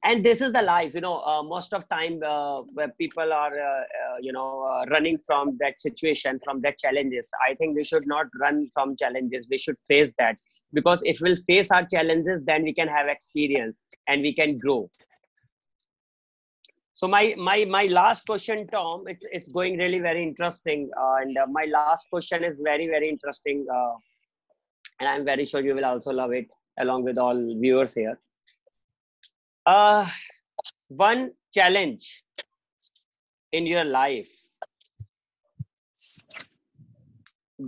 and 0.03 0.25
this 0.25 0.41
is 0.41 0.53
the 0.53 0.63
life 0.63 0.95
you 0.95 1.01
know 1.01 1.21
uh, 1.21 1.43
most 1.43 1.75
of 1.75 1.87
time 1.89 2.21
uh, 2.27 2.61
where 2.73 2.89
people 2.99 3.33
are 3.33 3.53
uh, 3.53 3.81
uh, 3.81 4.17
you 4.21 4.33
know 4.33 4.63
uh, 4.63 4.85
running 4.91 5.19
from 5.27 5.57
that 5.61 5.79
situation 5.81 6.41
from 6.45 6.61
that 6.63 6.79
challenges. 6.79 7.31
I 7.47 7.55
think 7.55 7.77
we 7.77 7.85
should 7.85 8.07
not 8.07 8.27
run 8.41 8.69
from 8.73 8.97
challenges. 8.97 9.47
We 9.51 9.59
should 9.59 9.79
face 9.79 10.13
that. 10.19 10.37
Because 10.73 11.01
if 11.05 11.21
we'll 11.21 11.37
face 11.37 11.71
our 11.71 11.87
challenges 11.87 12.41
then 12.45 12.63
we 12.63 12.73
can 12.75 12.89
have 12.89 13.09
experience 13.09 13.83
and 14.09 14.23
we 14.23 14.35
can 14.35 14.59
grow. 14.59 14.91
So 16.95 17.09
my 17.09 17.35
my 17.37 17.65
my 17.65 17.85
last 17.85 18.27
question 18.27 18.67
tom 18.67 19.05
it's 19.07 19.25
it's 19.33 19.49
going 19.49 19.79
really 19.79 20.01
very 20.01 20.23
interesting 20.23 20.91
uh, 20.99 21.17
and 21.21 21.37
my 21.51 21.67
last 21.71 22.09
question 22.11 22.45
is 22.45 22.61
very 22.65 22.89
very 22.89 23.09
interesting 23.09 23.67
and 25.01 25.09
i'm 25.09 25.25
very 25.25 25.47
sure 25.47 25.63
you 25.63 25.75
will 25.75 25.87
also 25.87 26.13
love 26.13 26.33
it 26.33 26.47
along 26.79 27.03
with 27.05 27.17
all 27.17 27.39
viewers 27.59 27.95
here 27.95 28.19
uh 29.73 30.07
one 31.07 31.23
challenge 31.59 32.05
in 33.53 33.67
your 33.73 33.85
life 33.85 34.31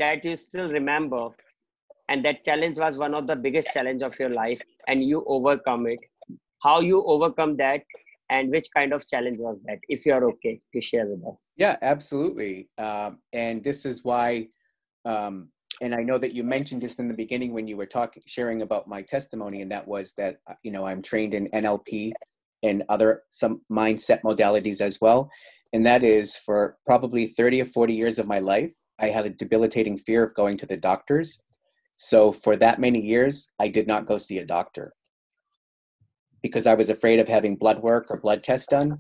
that 0.03 0.25
you 0.25 0.37
still 0.37 0.69
remember 0.79 1.29
and 2.09 2.25
that 2.25 2.45
challenge 2.45 2.79
was 2.79 2.97
one 2.97 3.15
of 3.15 3.27
the 3.27 3.37
biggest 3.37 3.69
challenge 3.75 4.03
of 4.03 4.19
your 4.19 4.31
life 4.31 4.63
and 4.89 5.05
you 5.11 5.25
overcome 5.27 5.87
it 5.87 6.09
how 6.63 6.81
you 6.81 7.05
overcome 7.15 7.57
that 7.57 7.83
and 8.31 8.51
which 8.51 8.69
kind 8.75 8.93
of 8.93 9.07
challenge 9.07 9.39
was 9.41 9.59
that 9.67 9.79
if 9.89 10.07
you're 10.07 10.25
okay 10.31 10.61
to 10.73 10.81
share 10.81 11.07
with 11.07 11.25
us 11.33 11.53
yeah, 11.57 11.77
absolutely. 11.83 12.69
Um, 12.79 13.19
and 13.33 13.63
this 13.63 13.85
is 13.85 14.03
why, 14.03 14.49
um, 15.05 15.51
and 15.81 15.95
I 15.95 16.03
know 16.03 16.19
that 16.19 16.35
you 16.35 16.45
mentioned 16.45 16.83
this 16.83 16.93
in 16.99 17.09
the 17.09 17.15
beginning 17.15 17.53
when 17.53 17.67
you 17.67 17.77
were 17.77 17.87
talking, 17.87 18.23
sharing 18.27 18.63
about 18.63 18.89
my 18.89 19.03
testimony, 19.03 19.63
and 19.63 19.71
that 19.73 19.87
was 19.87 20.13
that, 20.17 20.39
uh, 20.49 20.55
you 20.63 20.71
know, 20.71 20.87
I'm 20.87 21.03
trained 21.03 21.35
in 21.35 21.49
NLP 21.49 22.13
and 22.63 22.85
other 22.89 23.23
some 23.31 23.63
mindset 23.71 24.23
modalities 24.23 24.81
as 24.81 25.01
well. 25.01 25.31
And 25.73 25.85
that 25.85 26.05
is 26.05 26.37
for 26.37 26.77
probably 26.87 27.27
30 27.27 27.63
or 27.63 27.65
40 27.65 27.95
years 27.95 28.19
of 28.19 28.27
my 28.27 28.39
life, 28.39 28.75
I 29.01 29.07
had 29.07 29.25
a 29.25 29.31
debilitating 29.31 29.97
fear 29.97 30.23
of 30.23 30.35
going 30.35 30.57
to 30.59 30.67
the 30.67 30.77
doctors. 30.77 31.41
So 31.97 32.31
for 32.31 32.57
that 32.57 32.79
many 32.79 33.01
years, 33.01 33.49
I 33.59 33.69
did 33.69 33.87
not 33.87 34.07
go 34.07 34.19
see 34.19 34.39
a 34.39 34.47
doctor 34.47 34.93
because 36.43 36.67
I 36.67 36.75
was 36.75 36.91
afraid 36.91 37.21
of 37.21 37.29
having 37.29 37.57
blood 37.57 37.83
work 37.83 38.07
or 38.11 38.19
blood 38.19 38.43
tests 38.43 38.67
done. 38.69 38.99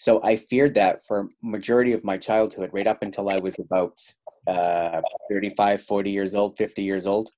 So 0.00 0.22
I 0.24 0.36
feared 0.36 0.72
that 0.76 1.04
for 1.04 1.28
majority 1.42 1.92
of 1.92 2.04
my 2.04 2.16
childhood, 2.16 2.70
right 2.72 2.86
up 2.86 3.02
until 3.02 3.28
I 3.28 3.36
was 3.36 3.54
about 3.58 4.00
uh, 4.46 5.02
35, 5.30 5.82
40 5.82 6.10
years 6.10 6.34
old, 6.34 6.56
50 6.56 6.82
years 6.82 7.06
old. 7.06 7.28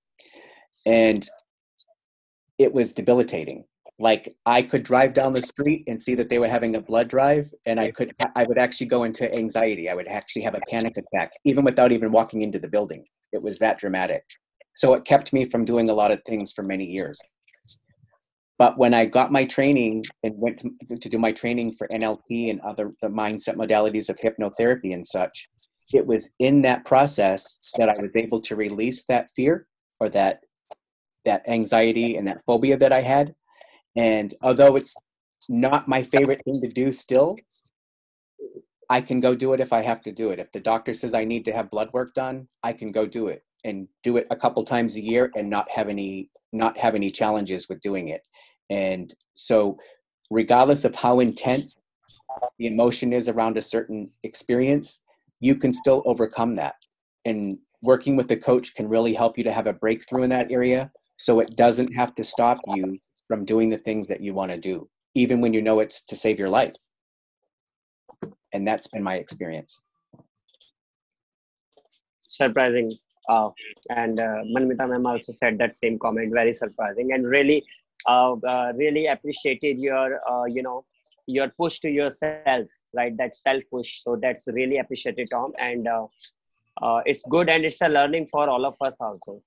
And 0.87 1.29
it 2.59 2.73
was 2.73 2.95
debilitating. 2.95 3.65
Like 3.99 4.37
I 4.47 4.63
could 4.63 4.85
drive 4.85 5.13
down 5.13 5.33
the 5.33 5.43
street 5.43 5.83
and 5.89 6.01
see 6.01 6.15
that 6.15 6.29
they 6.29 6.39
were 6.39 6.47
having 6.47 6.77
a 6.77 6.81
blood 6.81 7.09
drive, 7.09 7.53
and 7.67 7.81
I 7.81 7.91
could, 7.91 8.15
I 8.37 8.45
would 8.45 8.59
actually 8.59 8.87
go 8.87 9.03
into 9.03 9.33
anxiety. 9.35 9.89
I 9.89 9.95
would 9.95 10.07
actually 10.07 10.43
have 10.43 10.55
a 10.55 10.61
panic 10.71 10.97
attack, 10.97 11.33
even 11.45 11.65
without 11.65 11.91
even 11.91 12.13
walking 12.13 12.43
into 12.43 12.61
the 12.61 12.69
building. 12.69 13.05
It 13.33 13.43
was 13.43 13.59
that 13.59 13.79
dramatic. 13.81 14.23
So 14.77 14.95
it 14.95 15.05
kept 15.05 15.33
me 15.33 15.45
from 15.47 15.65
doing 15.65 15.91
a 15.91 15.95
lot 15.95 16.13
of 16.13 16.23
things 16.25 16.53
for 16.53 16.63
many 16.63 16.85
years. 16.85 17.21
But 18.63 18.79
when 18.79 18.95
I 18.95 19.07
got 19.07 19.33
my 19.33 19.45
training 19.45 20.05
and 20.23 20.39
went 20.39 20.61
to, 20.61 20.97
to 20.97 21.09
do 21.09 21.19
my 21.19 21.33
training 21.33 21.73
for 21.73 21.89
NLP 21.89 22.49
and 22.49 22.61
other 22.61 22.93
the 23.03 23.09
mindset 23.09 23.57
modalities 23.57 24.09
of 24.09 24.19
hypnotherapy 24.19 24.95
and 24.95 25.05
such, 25.05 25.49
it 25.93 26.07
was 26.07 26.31
in 26.39 26.63
that 26.63 26.85
process 26.85 27.59
that 27.77 27.89
I 27.89 28.01
was 28.01 28.15
able 28.15 28.41
to 28.43 28.55
release 28.55 29.03
that 29.07 29.31
fear 29.35 29.67
or 29.99 30.09
that 30.11 30.45
that 31.25 31.43
anxiety 31.49 32.17
and 32.17 32.25
that 32.29 32.45
phobia 32.47 32.77
that 32.77 32.93
I 32.93 33.01
had. 33.01 33.35
And 33.97 34.33
although 34.43 34.77
it's 34.77 34.95
not 35.49 35.89
my 35.89 36.05
favorite 36.05 36.43
thing 36.45 36.61
to 36.61 36.69
do 36.69 36.93
still, 36.93 37.39
I 38.89 39.01
can 39.01 39.19
go 39.19 39.35
do 39.35 39.55
it 39.55 39.59
if 39.59 39.73
I 39.73 39.83
have 39.83 40.03
to 40.03 40.13
do 40.13 40.31
it. 40.31 40.39
If 40.39 40.53
the 40.53 40.61
doctor 40.61 40.95
says 40.95 41.15
I 41.15 41.25
need 41.25 41.45
to 41.47 41.53
have 41.53 41.69
blood 41.69 41.91
work 41.93 42.15
done, 42.15 42.47
I 42.63 42.75
can 42.75 42.93
go 42.93 43.07
do 43.07 43.27
it 43.27 43.43
and 43.65 43.89
do 44.05 44.19
it 44.19 44.29
a 44.31 44.37
couple 44.37 44.63
times 44.63 44.95
a 44.95 45.01
year 45.01 45.33
and 45.35 45.51
not 45.51 45.69
have 45.73 45.89
any 45.89 46.31
not 46.53 46.79
have 46.79 46.95
any 46.95 47.11
challenges 47.11 47.69
with 47.69 47.81
doing 47.81 48.09
it. 48.09 48.23
And 48.73 49.15
so 49.35 49.77
regardless 50.31 50.85
of 50.87 50.95
how 50.95 51.21
intense 51.21 51.77
the 52.59 52.67
emotion 52.67 53.13
is 53.13 53.29
around 53.29 53.59
a 53.59 53.63
certain 53.63 54.11
experience, 54.23 55.03
you 55.41 55.55
can 55.57 55.75
still 55.75 56.03
overcome 56.07 56.55
that. 56.55 56.77
And 57.27 57.59
working 57.83 58.17
with 58.17 58.29
the 58.29 58.37
coach 58.39 58.75
can 58.75 58.89
really 58.89 59.13
help 59.13 59.37
you 59.37 59.45
to 59.45 59.53
have 59.53 59.67
a 59.67 59.75
breakthrough 59.75 60.23
in 60.23 60.31
that 60.31 60.51
area 60.51 60.91
so 61.19 61.39
it 61.41 61.55
doesn't 61.55 61.93
have 61.95 62.15
to 62.15 62.25
stop 62.25 62.59
you 62.69 62.99
from 63.29 63.45
doing 63.45 63.69
the 63.69 63.77
things 63.77 64.07
that 64.07 64.23
you 64.23 64.33
want 64.33 64.51
to 64.51 64.57
do, 64.57 64.89
even 65.15 65.43
when 65.43 65.53
you 65.53 65.61
know 65.61 65.81
it's 65.81 66.03
to 66.05 66.17
save 66.17 66.39
your 66.39 66.49
life. 66.49 66.77
And 68.55 68.67
that's 68.67 68.87
been 68.87 69.03
my 69.03 69.17
experience. 69.17 69.83
surprising 72.33 72.91
uh, 73.29 73.51
and 73.91 74.19
uh, 74.21 74.41
manmita 74.55 74.89
ma'am 74.89 75.07
also 75.07 75.33
said 75.33 75.59
that 75.59 75.77
same 75.77 75.99
comment 75.99 76.33
very 76.33 76.53
surprising 76.53 77.13
and 77.13 77.27
really 77.27 77.63
uh, 78.09 78.33
uh, 78.33 78.73
really 78.77 79.07
appreciated 79.07 79.79
your 79.79 80.21
uh, 80.31 80.45
you 80.45 80.63
know 80.63 80.85
your 81.27 81.49
push 81.49 81.79
to 81.81 81.89
yourself 81.89 82.67
right? 82.95 83.17
That 83.17 83.35
self 83.37 83.63
push 83.71 84.03
so 84.03 84.19
that's 84.21 84.45
really 84.49 84.79
appreciated 84.79 85.29
tom. 85.31 85.53
And 85.59 85.87
uh, 85.87 86.07
uh, 86.83 87.03
it's 87.07 87.23
good 87.29 87.49
and 87.49 87.65
it's 87.65 87.81
a 87.81 87.89
learning 87.89 88.29
for 88.31 88.49
all 88.49 88.65
of 88.67 88.75
us 88.81 88.97
also. 89.01 89.43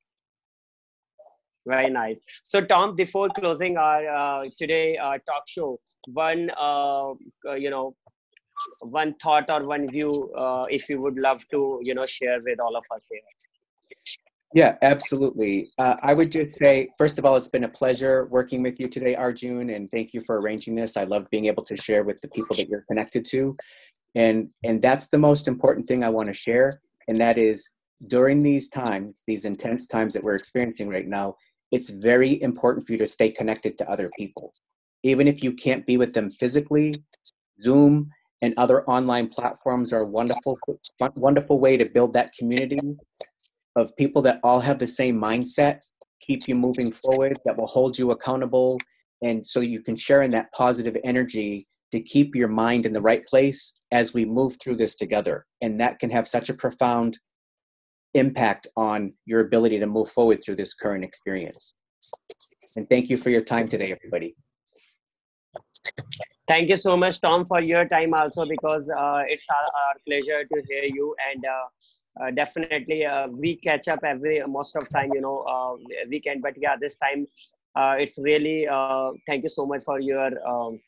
Very 1.68 1.90
nice. 1.90 2.22
So 2.44 2.62
tom 2.62 2.96
before 2.96 3.30
closing 3.30 3.78
our 3.78 4.08
uh, 4.08 4.50
today 4.58 4.98
uh, 4.98 5.18
talk 5.28 5.44
show 5.48 5.80
one 6.08 6.50
you 7.58 7.70
know 7.70 7.96
one 8.80 9.16
thought 9.22 9.50
or 9.50 9.66
one 9.66 9.90
view 9.90 10.32
if 10.70 10.88
you 10.90 11.02
would 11.02 11.18
love 11.18 11.44
to 11.50 11.80
you 11.82 11.94
know 11.94 12.06
share 12.06 12.40
with 12.44 12.60
all 12.60 12.76
of 12.76 12.84
us 12.96 13.08
here 13.12 13.22
Yeah, 14.56 14.78
absolutely. 14.84 15.70
Uh, 15.78 15.96
I 16.02 16.14
would 16.14 16.32
just 16.32 16.56
say, 16.56 16.88
first 16.98 17.20
of 17.20 17.26
all, 17.26 17.36
it's 17.36 17.50
been 17.50 17.66
a 17.66 17.70
pleasure 17.70 18.26
working 18.32 18.64
with 18.64 18.80
you 18.80 18.88
today, 18.88 19.14
Arjun, 19.14 19.70
and 19.70 19.92
thank 19.92 20.14
you 20.14 20.22
for 20.22 20.40
arranging 20.40 20.76
this. 20.76 20.96
I 20.96 21.04
love 21.04 21.30
being 21.30 21.48
able 21.48 21.66
to 21.66 21.76
share 21.76 22.06
with 22.06 22.22
the 22.22 22.30
people 22.30 22.56
that 22.56 22.70
you're 22.70 22.86
connected 22.88 23.26
to, 23.32 23.58
and 24.16 24.50
and 24.64 24.82
that's 24.82 25.10
the 25.10 25.18
most 25.18 25.50
important 25.50 25.90
thing 25.90 26.06
I 26.06 26.10
want 26.10 26.28
to 26.28 26.34
share, 26.34 26.80
and 27.10 27.20
that 27.20 27.38
is 27.38 27.70
during 28.08 28.44
these 28.44 28.70
times, 28.70 29.24
these 29.28 29.44
intense 29.44 29.88
times 29.88 30.14
that 30.14 30.24
we're 30.24 30.36
experiencing 30.36 30.88
right 30.88 31.06
now, 31.08 31.36
it's 31.74 31.90
very 31.90 32.42
important 32.42 32.88
for 32.88 32.94
you 32.94 32.98
to 33.00 33.08
stay 33.08 33.32
connected 33.32 33.78
to 33.80 33.92
other 33.92 34.10
people, 34.18 34.54
even 35.04 35.28
if 35.28 35.44
you 35.44 35.52
can't 35.52 35.86
be 35.86 35.98
with 35.98 36.14
them 36.14 36.32
physically. 36.32 37.04
Zoom 37.62 38.10
and 38.42 38.54
other 38.56 38.84
online 38.84 39.28
platforms 39.28 39.92
are 39.92 40.04
a 40.04 40.08
wonderful, 40.08 40.58
wonderful 41.18 41.60
way 41.60 41.76
to 41.76 41.86
build 41.86 42.14
that 42.14 42.32
community 42.40 42.80
of 43.76 43.96
people 43.98 44.22
that 44.24 44.40
all 44.44 44.60
have 44.60 44.80
the 44.80 44.88
same 44.88 45.20
mindset, 45.20 45.82
keep 46.22 46.48
you 46.48 46.56
moving 46.56 46.92
forward, 46.92 47.40
that 47.46 47.58
will 47.58 47.68
hold 47.68 47.98
you 47.98 48.12
accountable, 48.12 48.80
and 49.22 49.46
so 49.46 49.60
you 49.60 49.82
can 49.82 49.96
share 49.96 50.22
in 50.22 50.32
that 50.32 50.52
positive 50.54 50.98
energy 51.04 51.68
to 51.92 52.02
keep 52.02 52.36
your 52.36 52.48
mind 52.48 52.86
in 52.86 52.94
the 52.94 53.02
right 53.02 53.26
place 53.26 53.80
as 53.92 54.14
we 54.14 54.26
move 54.26 54.58
through 54.62 54.76
this 54.76 54.96
together. 54.96 55.46
And 55.62 55.80
that 55.80 56.00
can 56.00 56.10
have 56.10 56.28
such 56.28 56.50
a 56.50 56.54
profound 56.54 57.20
impact 58.14 58.68
on 58.76 59.12
your 59.26 59.42
ability 59.42 59.80
to 59.80 59.88
move 59.88 60.10
forward 60.10 60.44
through 60.44 60.56
this 60.56 60.74
current 60.74 61.04
experience. 61.04 61.74
And 62.76 62.90
thank 62.90 63.10
you 63.10 63.18
for 63.18 63.30
your 63.30 63.42
time 63.42 63.68
today, 63.68 63.92
everybody. 63.92 64.36
Thank 66.48 66.70
you 66.70 66.76
so 66.76 66.96
much 66.96 67.22
tom 67.22 67.46
for 67.46 67.62
your 67.62 67.86
time 67.88 68.14
also 68.14 68.46
because 68.46 68.90
uh, 68.90 69.24
it's 69.28 69.48
our, 69.50 69.68
our 69.82 69.96
pleasure 70.08 70.44
to 70.46 70.62
hear 70.70 70.84
you 70.84 71.16
and 71.32 71.46
uh, 71.46 71.66
uh, 72.22 72.32
definitely 72.32 73.06
uh, 73.06 73.28
we 73.28 73.58
catch 73.58 73.88
up 73.88 74.00
every 74.04 74.42
most 74.48 74.76
of 74.76 74.88
time 74.90 75.12
you 75.14 75.22
know 75.22 75.40
uh, 75.40 75.76
weekend. 76.10 76.42
But 76.42 76.54
yeah 76.58 76.76
this 76.80 76.98
time 76.98 77.28
uh, 77.76 77.96
it's 78.00 78.18
really 78.18 78.68
thank 79.28 79.44
you 79.44 79.50
so 79.50 79.66
much 79.66 79.84
for 79.84 80.00
your 80.00 80.32
um, 80.48 80.80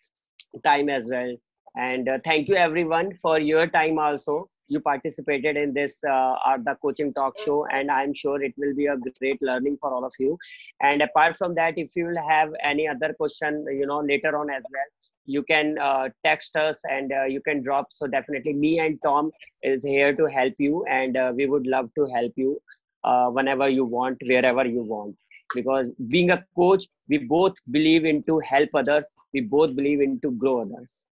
time 0.63 0.89
as 0.89 1.05
well. 1.05 1.35
And 1.75 2.09
thank 2.23 2.47
you 2.49 2.55
everyone 2.55 3.15
for 3.17 3.39
your 3.39 3.67
time 3.67 3.99
also 3.99 4.49
you 4.67 4.79
participated 4.79 5.57
in 5.57 5.73
this 5.73 6.03
uh, 6.03 6.35
at 6.45 6.63
the 6.65 6.75
coaching 6.81 7.13
talk 7.13 7.37
show 7.39 7.65
and 7.67 7.89
i'm 7.89 8.13
sure 8.13 8.41
it 8.41 8.53
will 8.57 8.75
be 8.75 8.87
a 8.87 8.97
great 9.19 9.41
learning 9.41 9.77
for 9.79 9.93
all 9.93 10.05
of 10.05 10.13
you. 10.19 10.37
And 10.81 11.01
apart 11.01 11.37
from 11.37 11.55
that 11.55 11.77
if 11.77 11.95
you 11.95 12.05
will 12.05 12.27
have 12.27 12.51
any 12.63 12.87
other 12.87 13.13
question 13.13 13.65
you 13.69 13.85
know 13.85 13.99
later 13.99 14.37
on 14.37 14.49
as 14.49 14.63
well 14.71 14.89
you 15.25 15.43
can 15.43 15.77
uh, 15.77 16.09
text 16.25 16.55
us 16.55 16.81
and 16.89 17.11
uh, 17.11 17.23
you 17.23 17.41
can 17.41 17.61
drop. 17.61 17.87
So 17.91 18.07
definitely 18.07 18.53
me 18.53 18.79
and 18.79 18.99
tom 19.03 19.31
is 19.63 19.83
here 19.83 20.15
to 20.15 20.25
help 20.25 20.53
you 20.57 20.85
and 20.85 21.17
uh, 21.17 21.33
we 21.35 21.45
would 21.45 21.67
love 21.67 21.89
to 21.95 22.05
help 22.15 22.33
you 22.35 22.59
uh, 23.03 23.27
whenever 23.27 23.69
you 23.69 23.85
want 23.85 24.17
wherever 24.25 24.65
you 24.65 24.83
want. 24.83 25.15
Because 25.55 25.87
being 26.09 26.31
a 26.31 26.43
coach 26.55 26.85
we 27.07 27.19
both 27.19 27.55
believe 27.71 28.05
into 28.05 28.39
help 28.39 28.69
others 28.73 29.07
we 29.33 29.41
both 29.41 29.75
believe 29.75 30.01
into 30.01 30.31
grow 30.31 30.61
others. 30.61 31.05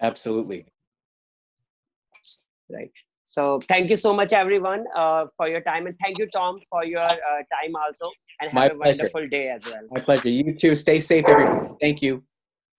Absolutely. 0.00 0.66
Right 2.72 2.90
so 3.24 3.58
thank 3.68 3.88
you 3.90 3.96
so 3.96 4.12
much 4.12 4.32
everyone 4.32 4.84
uh, 4.96 5.26
for 5.36 5.48
your 5.48 5.60
time 5.60 5.86
and 5.86 5.96
thank 6.02 6.18
you 6.18 6.26
tom 6.34 6.58
for 6.70 6.84
your 6.84 7.00
uh, 7.00 7.42
time 7.56 7.74
also 7.84 8.10
and 8.40 8.50
have 8.50 8.62
My 8.62 8.66
a 8.66 8.74
pleasure. 8.74 9.04
wonderful 9.04 9.28
day 9.28 9.48
as 9.48 9.64
well 9.66 9.86
My 9.90 10.00
pleasure. 10.00 10.28
You 10.28 10.54
too. 10.54 10.74
Stay 10.74 10.98
safe, 11.00 11.28
everyone 11.28 11.76
Thank 11.80 12.02
you. 12.02 12.24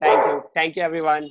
thank 0.01 0.25
you 0.27 0.41
thank 0.53 0.75
you 0.75 0.83
everyone 0.83 1.29